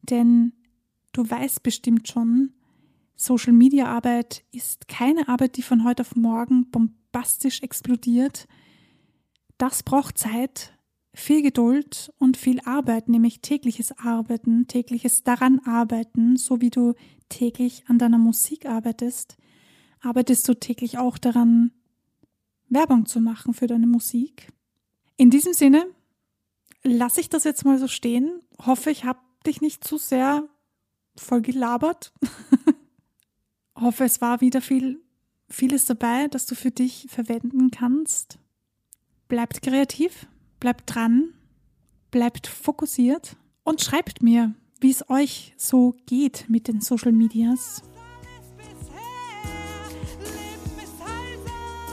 Denn 0.02 0.52
du 1.12 1.30
weißt 1.30 1.62
bestimmt 1.62 2.08
schon, 2.08 2.52
Social 3.14 3.52
Media 3.52 3.86
Arbeit 3.86 4.44
ist 4.50 4.88
keine 4.88 5.28
Arbeit, 5.28 5.56
die 5.56 5.62
von 5.62 5.84
heute 5.84 6.02
auf 6.02 6.16
morgen 6.16 6.68
bombastisch 6.72 7.62
explodiert. 7.62 8.48
Das 9.56 9.84
braucht 9.84 10.18
Zeit, 10.18 10.76
viel 11.12 11.40
Geduld 11.40 12.12
und 12.18 12.36
viel 12.36 12.58
Arbeit, 12.64 13.08
nämlich 13.08 13.40
tägliches 13.40 13.96
Arbeiten, 14.00 14.66
tägliches 14.66 15.22
daran 15.22 15.60
arbeiten, 15.60 16.36
so 16.36 16.60
wie 16.60 16.70
du 16.70 16.94
täglich 17.28 17.84
an 17.86 18.00
deiner 18.00 18.18
Musik 18.18 18.66
arbeitest, 18.66 19.36
arbeitest 20.00 20.48
du 20.48 20.54
täglich 20.54 20.98
auch 20.98 21.18
daran, 21.18 21.70
Werbung 22.74 23.06
zu 23.06 23.20
machen 23.20 23.54
für 23.54 23.66
deine 23.66 23.86
Musik. 23.86 24.52
In 25.16 25.30
diesem 25.30 25.52
Sinne 25.52 25.86
lasse 26.82 27.20
ich 27.20 27.28
das 27.28 27.44
jetzt 27.44 27.64
mal 27.64 27.78
so 27.78 27.88
stehen. 27.88 28.40
Hoffe, 28.64 28.90
ich 28.90 29.04
habe 29.04 29.20
dich 29.46 29.60
nicht 29.60 29.84
zu 29.84 29.96
sehr 29.96 30.48
voll 31.16 31.42
gelabert. 31.42 32.12
Hoffe, 33.76 34.04
es 34.04 34.20
war 34.20 34.40
wieder 34.40 34.60
viel, 34.60 35.00
vieles 35.48 35.86
dabei, 35.86 36.28
das 36.28 36.46
du 36.46 36.54
für 36.54 36.70
dich 36.70 37.06
verwenden 37.08 37.70
kannst. 37.70 38.38
Bleibt 39.28 39.62
kreativ, 39.62 40.26
bleibt 40.60 40.94
dran, 40.94 41.34
bleibt 42.10 42.46
fokussiert 42.46 43.36
und 43.64 43.80
schreibt 43.80 44.22
mir, 44.22 44.54
wie 44.80 44.90
es 44.90 45.08
euch 45.08 45.54
so 45.56 45.96
geht 46.06 46.46
mit 46.48 46.68
den 46.68 46.80
Social 46.80 47.12
Medias. 47.12 47.82